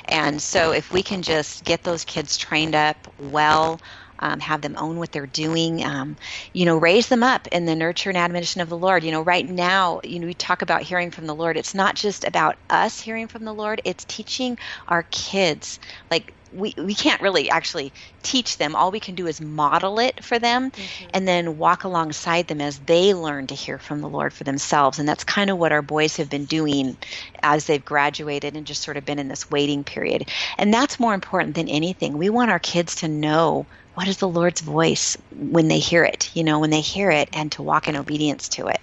[0.06, 3.80] And so if we can just get those kids trained up well,
[4.22, 6.16] um, have them own what they're doing, um,
[6.54, 9.04] you know, raise them up in the nurture and admonition of the Lord.
[9.04, 11.58] You know, right now, you know, we talk about hearing from the Lord.
[11.58, 14.58] It's not just about us hearing from the Lord, it's teaching
[14.88, 15.80] our kids.
[16.10, 17.94] Like, we, we can't really actually
[18.24, 18.76] teach them.
[18.76, 21.10] All we can do is model it for them mm-hmm.
[21.14, 25.00] and then walk alongside them as they learn to hear from the Lord for themselves.
[25.00, 26.98] And that's kind of what our boys have been doing
[27.42, 30.30] as they've graduated and just sort of been in this waiting period.
[30.58, 32.18] And that's more important than anything.
[32.18, 36.32] We want our kids to know what is the Lord's voice when they hear it,
[36.34, 38.80] you know, when they hear it and to walk in obedience to it.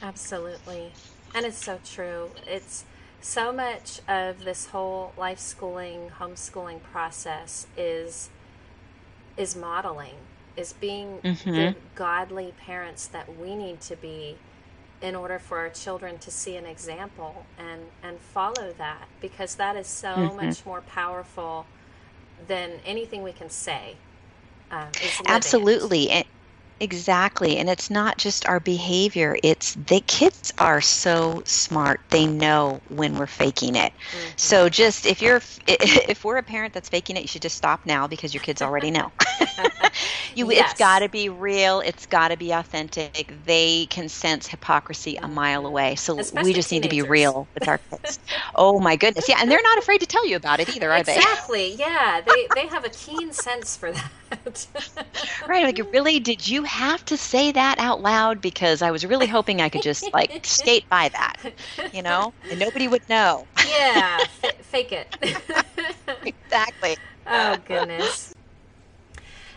[0.00, 0.92] Absolutely.
[1.34, 2.30] And it's so true.
[2.46, 2.84] It's
[3.20, 8.30] so much of this whole life schooling, homeschooling process is
[9.36, 10.16] is modeling,
[10.56, 11.50] is being mm-hmm.
[11.50, 14.36] the godly parents that we need to be
[15.00, 19.76] in order for our children to see an example and and follow that because that
[19.76, 20.46] is so mm-hmm.
[20.46, 21.66] much more powerful
[22.46, 23.96] than anything we can say.
[24.72, 24.88] Um,
[25.26, 26.10] Absolutely.
[26.10, 26.26] It.
[26.82, 27.58] Exactly.
[27.58, 32.00] And it's not just our behavior, it's the kids are so smart.
[32.10, 33.92] They know when we're faking it.
[33.92, 34.32] Mm-hmm.
[34.34, 37.86] So just if you're if we're a parent that's faking it, you should just stop
[37.86, 39.12] now because your kids already know.
[40.34, 40.72] you yes.
[40.72, 43.32] it's got to be real, it's got to be authentic.
[43.46, 45.94] They can sense hypocrisy a mile away.
[45.94, 46.90] So Especially we just teenagers.
[46.90, 48.18] need to be real with our kids.
[48.56, 49.28] oh my goodness.
[49.28, 51.60] Yeah, and they're not afraid to tell you about it either, are exactly.
[51.60, 51.72] they?
[51.74, 51.74] Exactly.
[51.78, 52.20] Yeah.
[52.26, 54.10] They they have a keen sense for that.
[55.48, 55.64] right.
[55.64, 59.60] Like really did you have to say that out loud because I was really hoping
[59.60, 61.36] I could just like skate by that,
[61.92, 63.46] you know, and nobody would know.
[63.66, 65.16] Yeah, f- fake it.
[66.24, 66.96] exactly.
[67.26, 68.34] Oh goodness.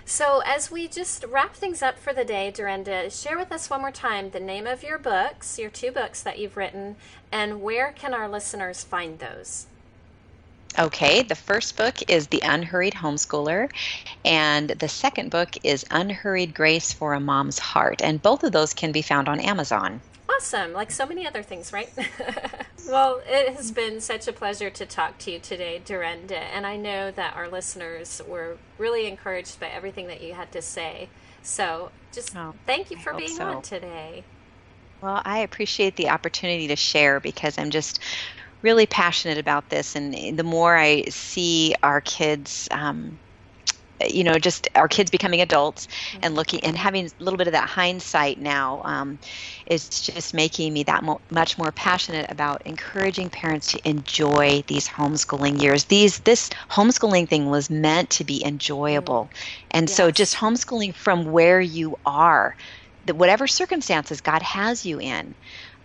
[0.08, 3.82] So, as we just wrap things up for the day, Durenda, share with us one
[3.82, 6.96] more time the name of your books, your two books that you've written,
[7.32, 9.66] and where can our listeners find those?
[10.78, 13.70] Okay, the first book is The Unhurried Homeschooler,
[14.26, 18.74] and the second book is Unhurried Grace for a Mom's Heart, and both of those
[18.74, 20.02] can be found on Amazon.
[20.28, 21.90] Awesome, like so many other things, right?
[22.90, 26.76] well, it has been such a pleasure to talk to you today, Durenda, and I
[26.76, 31.08] know that our listeners were really encouraged by everything that you had to say.
[31.42, 33.46] So, just oh, thank you for being so.
[33.46, 34.26] on today.
[35.02, 38.00] Well, I appreciate the opportunity to share because I'm just
[38.66, 42.68] really passionate about this, and the more I see our kids.
[42.72, 43.20] Um,
[44.10, 46.20] you know, just our kids becoming adults mm-hmm.
[46.24, 49.18] and looking and having a little bit of that hindsight now um,
[49.68, 54.86] is just making me that mo- much more passionate about encouraging parents to enjoy these
[54.86, 55.86] homeschooling years.
[55.86, 59.68] These this homeschooling thing was meant to be enjoyable, mm-hmm.
[59.72, 59.96] and yes.
[59.96, 62.58] so just homeschooling from where you are,
[63.06, 65.36] that whatever circumstances God has you in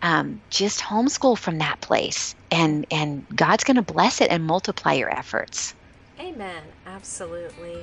[0.03, 2.35] um, just homeschool from that place.
[2.51, 5.75] And and god's going to bless it and multiply your efforts.
[6.19, 6.63] Amen.
[6.87, 7.79] Absolutely.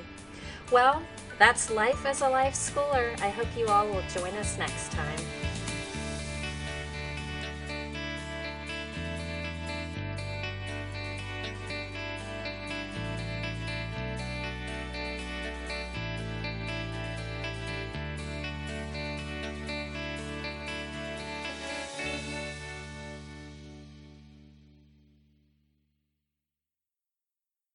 [0.70, 1.02] Well
[1.38, 3.18] that's life as a life schooler.
[3.20, 5.18] I hope you all will join us next time